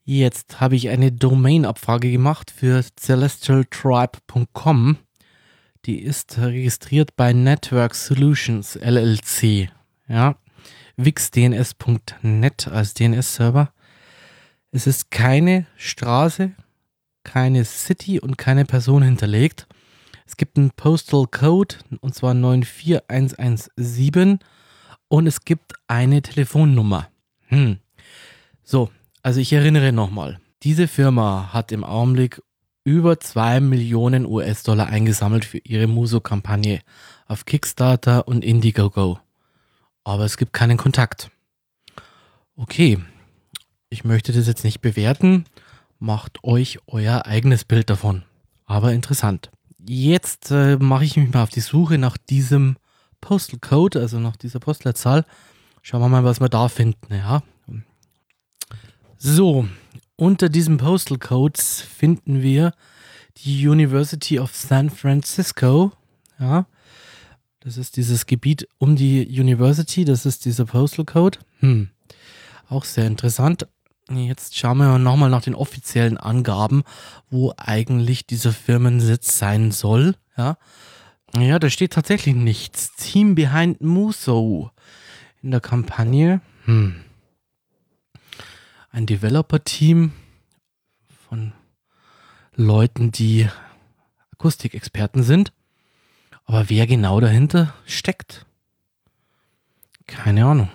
jetzt 0.03 0.59
habe 0.59 0.75
ich 0.75 0.89
eine 0.89 1.11
Domain-Abfrage 1.11 2.11
gemacht 2.11 2.51
für 2.51 2.83
celestialtribe.com. 2.99 4.97
Die 5.85 5.99
ist 5.99 6.37
registriert 6.39 7.15
bei 7.15 7.31
Network 7.31 7.93
Solutions 7.93 8.75
LLC. 8.75 9.69
Ja, 10.07 10.35
wixdns.net 10.97 12.67
als 12.67 12.93
DNS-Server. 12.93 13.71
Es 14.71 14.87
ist 14.87 15.11
keine 15.11 15.67
Straße, 15.77 16.51
keine 17.23 17.65
City 17.65 18.19
und 18.19 18.37
keine 18.37 18.65
Person 18.65 19.03
hinterlegt. 19.03 19.67
Es 20.25 20.37
gibt 20.37 20.57
einen 20.57 20.71
Postal 20.71 21.27
Code 21.27 21.75
und 22.01 22.15
zwar 22.15 22.33
94117 22.33 24.39
und 25.07 25.27
es 25.27 25.45
gibt 25.45 25.73
eine 25.87 26.21
Telefonnummer. 26.21 27.07
Hm. 27.47 27.77
So, 28.63 28.89
also 29.21 29.39
ich 29.39 29.53
erinnere 29.53 29.91
nochmal. 29.91 30.39
Diese 30.63 30.87
Firma 30.87 31.53
hat 31.53 31.71
im 31.71 31.83
Augenblick 31.83 32.41
über 32.83 33.19
2 33.19 33.59
Millionen 33.59 34.25
US-Dollar 34.25 34.87
eingesammelt 34.87 35.45
für 35.45 35.59
ihre 35.59 35.87
Muso-Kampagne 35.87 36.81
auf 37.27 37.45
Kickstarter 37.45 38.27
und 38.27 38.43
Indiegogo. 38.43 39.19
Aber 40.03 40.25
es 40.25 40.37
gibt 40.37 40.53
keinen 40.53 40.77
Kontakt. 40.77 41.31
Okay, 42.55 42.99
ich 43.89 44.03
möchte 44.03 44.33
das 44.33 44.47
jetzt 44.47 44.63
nicht 44.63 44.81
bewerten. 44.81 45.45
Macht 45.99 46.43
euch 46.43 46.79
euer 46.87 47.25
eigenes 47.25 47.63
Bild 47.63 47.89
davon. 47.89 48.23
Aber 48.65 48.91
interessant. 48.93 49.51
Jetzt 49.79 50.51
äh, 50.51 50.77
mache 50.77 51.05
ich 51.05 51.17
mich 51.17 51.33
mal 51.33 51.43
auf 51.43 51.49
die 51.49 51.59
Suche 51.61 51.97
nach 51.97 52.17
diesem 52.17 52.77
Postal 53.21 53.59
Code, 53.59 53.99
also 53.99 54.19
nach 54.19 54.35
dieser 54.35 54.59
Postleitzahl. 54.59 55.25
Schauen 55.81 56.01
wir 56.01 56.09
mal, 56.09 56.23
was 56.23 56.39
wir 56.39 56.49
da 56.49 56.69
finden. 56.69 57.13
Ja. 57.13 57.43
So, 59.17 59.65
unter 60.17 60.49
diesem 60.49 60.77
Postal 60.77 61.17
Codes 61.17 61.79
finden 61.79 62.41
wir 62.41 62.73
die 63.37 63.67
University 63.67 64.39
of 64.39 64.53
San 64.53 64.89
Francisco. 64.89 65.93
Ja. 66.39 66.65
Das 67.63 67.77
ist 67.77 67.95
dieses 67.95 68.25
Gebiet 68.25 68.67
um 68.77 68.97
die 68.97 69.25
University, 69.25 70.03
das 70.03 70.25
ist 70.25 70.43
dieser 70.43 70.65
Postal 70.65 71.05
Code. 71.05 71.39
Hm. 71.59 71.89
Auch 72.67 72.83
sehr 72.83 73.07
interessant. 73.07 73.67
Jetzt 74.09 74.57
schauen 74.57 74.79
wir 74.79 74.97
nochmal 74.99 75.29
nach 75.29 75.43
den 75.43 75.55
offiziellen 75.55 76.17
Angaben, 76.17 76.83
wo 77.29 77.53
eigentlich 77.55 78.27
dieser 78.27 78.51
Firmensitz 78.51 79.37
sein 79.37 79.71
soll. 79.71 80.15
Ja, 80.35 80.57
ja 81.37 81.57
da 81.57 81.69
steht 81.69 81.93
tatsächlich 81.93 82.35
nichts. 82.35 82.97
Team 82.97 83.33
Behind 83.33 83.79
Muso 83.79 84.69
in 85.41 85.51
der 85.51 85.61
Kampagne. 85.61 86.41
Hm. 86.65 86.95
Ein 88.91 89.05
Developer-Team 89.05 90.11
von 91.29 91.53
Leuten, 92.55 93.13
die 93.13 93.47
Akustikexperten 94.33 95.23
sind. 95.23 95.53
Aber 96.45 96.69
wer 96.69 96.87
genau 96.87 97.19
dahinter 97.19 97.73
steckt? 97.85 98.45
Keine 100.07 100.45
Ahnung. 100.45 100.69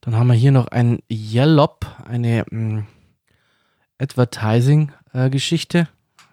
Dann 0.00 0.16
haben 0.16 0.26
wir 0.26 0.34
hier 0.34 0.52
noch 0.52 0.66
ein 0.68 0.98
Yellop, 1.10 1.86
eine 2.04 2.44
mm, 2.50 2.86
Advertising-Geschichte. 3.98 5.88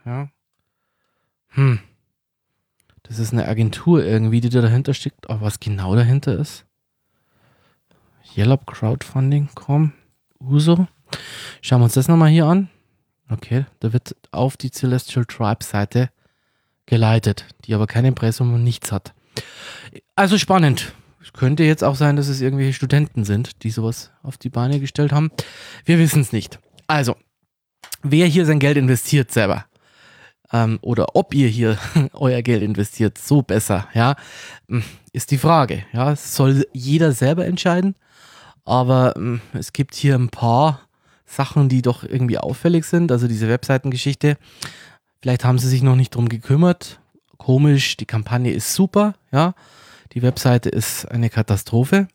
Äh, 0.06 0.10
ja. 0.10 0.30
Hm. 1.50 1.80
Das 3.04 3.20
ist 3.20 3.34
eine 3.34 3.48
Agentur 3.48 4.04
irgendwie, 4.04 4.42
die 4.42 4.50
da 4.50 4.62
dahinter 4.62 4.94
steckt. 4.94 5.30
Aber 5.30 5.42
was 5.42 5.60
genau 5.60 5.96
dahinter 5.96 6.38
ist? 6.38 6.66
Yellop 8.36 8.66
Crowdfunding, 8.66 9.50
komm. 9.56 9.94
Uso. 10.40 10.88
Schauen 11.62 11.82
wir 11.82 11.86
uns 11.86 11.94
das 11.94 12.08
nochmal 12.08 12.30
hier 12.30 12.46
an. 12.46 12.70
Okay, 13.30 13.66
da 13.80 13.94
wird 13.94 14.16
auf 14.32 14.58
die 14.58 14.72
Celestial 14.72 15.26
Tribe 15.26 15.64
Seite 15.64 16.10
geleitet, 16.90 17.46
die 17.66 17.74
aber 17.74 17.88
kein 17.88 18.06
Impressum 18.06 18.54
und 18.54 18.64
nichts 18.64 18.92
hat. 18.92 19.14
Also 20.16 20.38
spannend. 20.38 20.94
Es 21.22 21.34
könnte 21.34 21.64
jetzt 21.64 21.84
auch 21.84 21.96
sein, 21.96 22.16
dass 22.16 22.28
es 22.28 22.42
irgendwelche 22.42 22.74
Studenten 22.74 23.24
sind, 23.24 23.64
die 23.64 23.70
sowas 23.70 24.12
auf 24.24 24.38
die 24.38 24.50
Beine 24.50 24.80
gestellt 24.80 25.12
haben. 25.12 25.32
Wir 25.86 26.00
wissen 26.00 26.22
es 26.22 26.32
nicht. 26.32 26.60
Also, 26.88 27.16
wer 28.02 28.26
hier 28.26 28.46
sein 28.46 28.60
Geld 28.60 28.78
investiert 28.78 29.32
selber, 29.32 29.66
ähm, 30.52 30.80
oder 30.82 31.16
ob 31.16 31.34
ihr 31.34 31.48
hier 31.48 31.78
euer 32.14 32.42
Geld 32.42 32.64
investiert, 32.64 33.18
so 33.18 33.42
besser, 33.42 33.88
ja, 33.94 34.16
hm, 34.68 34.84
ist 35.14 35.32
die 35.32 35.38
Frage. 35.38 35.84
Ja, 35.94 36.12
es 36.12 36.36
soll 36.36 36.66
jeder 36.74 37.12
selber 37.12 37.46
entscheiden, 37.46 37.96
aber 38.66 39.14
ähm, 39.16 39.42
es 39.54 39.74
gibt 39.74 39.96
hier 39.96 40.16
ein 40.16 40.30
paar 40.30 40.82
Sachen, 41.26 41.70
die 41.70 41.82
doch 41.82 42.04
irgendwie 42.04 42.40
auffällig 42.40 42.86
sind. 42.86 43.12
Also 43.12 43.28
diese 43.28 43.48
Webseitengeschichte, 43.48 44.38
Vielleicht 45.22 45.44
haben 45.44 45.60
sie 45.60 45.68
sich 45.68 45.82
noch 45.82 45.96
nicht 45.96 46.16
drum 46.16 46.30
gekümmert. 46.30 47.00
Komisch, 47.38 47.98
die 47.98 48.06
Kampagne 48.06 48.52
ist 48.52 48.74
super, 48.74 49.16
ja. 49.32 49.54
Die 50.14 50.22
Webseite 50.22 50.70
ist 50.70 51.06
eine 51.06 51.30
Katastrophe. 51.30 52.08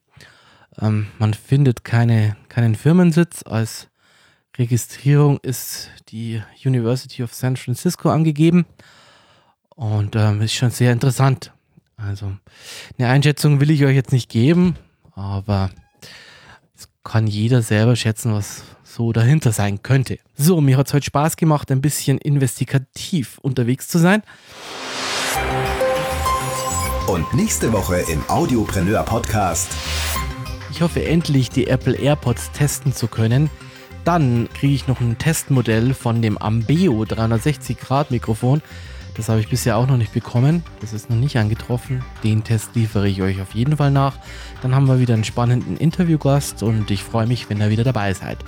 Ähm, 0.81 1.07
man 1.19 1.35
findet 1.35 1.85
keine, 1.85 2.37
keinen 2.49 2.75
Firmensitz. 2.75 3.43
Als 3.45 3.89
Registrierung 4.57 5.39
ist 5.39 5.91
die 6.09 6.43
University 6.65 7.23
of 7.23 7.35
San 7.35 7.57
Francisco 7.57 8.11
angegeben. 8.11 8.67
Und 9.77 10.17
ähm, 10.17 10.41
ist 10.43 10.55
schon 10.55 10.71
sehr 10.71 10.93
interessant. 10.93 11.53
Also, 11.97 12.33
eine 12.99 13.09
Einschätzung 13.09 13.61
will 13.61 13.71
ich 13.71 13.85
euch 13.85 13.95
jetzt 13.95 14.13
nicht 14.13 14.29
geben, 14.29 14.77
aber 15.15 15.71
kann 17.05 17.27
jeder 17.27 17.63
selber 17.63 17.95
schätzen, 17.95 18.35
was, 18.35 18.65
so 18.83 19.13
dahinter 19.13 19.53
sein 19.53 19.83
könnte. 19.83 20.19
So, 20.37 20.61
mir 20.61 20.77
hat 20.77 20.89
es 20.89 20.95
heute 20.95 21.07
Spaß 21.07 21.37
gemacht, 21.37 21.71
ein 21.71 21.81
bisschen 21.81 22.19
investigativ 22.19 23.39
unterwegs 23.43 23.89
zu 23.89 23.99
sein. 23.99 24.23
Und 27.07 27.33
nächste 27.35 27.73
Woche 27.73 28.03
im 28.11 28.29
Audiopreneur 28.29 29.03
Podcast. 29.03 29.71
Ich 30.71 30.81
hoffe 30.81 31.05
endlich, 31.05 31.51
die 31.51 31.67
Apple 31.67 31.95
AirPods 31.95 32.51
testen 32.53 32.93
zu 32.93 33.07
können. 33.07 33.51
Dann 34.05 34.49
kriege 34.55 34.75
ich 34.75 34.89
noch 34.89 35.01
ein 35.01 35.19
Testmodell 35.19 35.95
von 35.95 36.23
dem 36.23 36.39
Ambeo 36.39 37.05
360 37.05 37.79
Grad 37.79 38.11
Mikrofon 38.11 38.63
das 39.17 39.29
habe 39.29 39.41
ich 39.41 39.49
bisher 39.49 39.77
auch 39.77 39.87
noch 39.87 39.97
nicht 39.97 40.13
bekommen. 40.13 40.63
Das 40.81 40.93
ist 40.93 41.09
noch 41.09 41.17
nicht 41.17 41.37
angetroffen. 41.37 42.05
Den 42.23 42.43
Test 42.43 42.75
liefere 42.75 43.09
ich 43.09 43.23
euch 43.23 43.41
auf 43.41 43.55
jeden 43.55 43.77
Fall 43.77 43.91
nach. 43.91 44.19
Dann 44.63 44.75
haben 44.75 44.87
wir 44.89 44.99
wieder 44.99 45.15
einen 45.15 45.25
spannenden 45.25 45.77
Interviewgast 45.77 46.63
und 46.63 46.91
ich 46.91 47.03
freue 47.03 47.27
mich, 47.27 47.49
wenn 47.49 47.61
ihr 47.61 47.71
wieder 47.71 47.85
dabei 47.85 48.13
seid. 48.13 48.39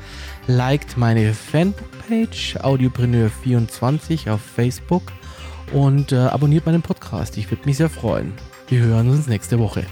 Liked 0.46 0.96
meine 0.96 1.34
Fanpage 1.34 2.56
Audiopreneur24 2.58 4.30
auf 4.30 4.40
Facebook 4.40 5.12
und 5.72 6.12
äh, 6.12 6.16
abonniert 6.16 6.66
meinen 6.66 6.82
Podcast. 6.82 7.36
Ich 7.36 7.50
würde 7.50 7.64
mich 7.64 7.76
sehr 7.76 7.90
freuen. 7.90 8.32
Wir 8.68 8.80
hören 8.80 9.08
uns 9.10 9.26
nächste 9.26 9.58
Woche. 9.58 9.86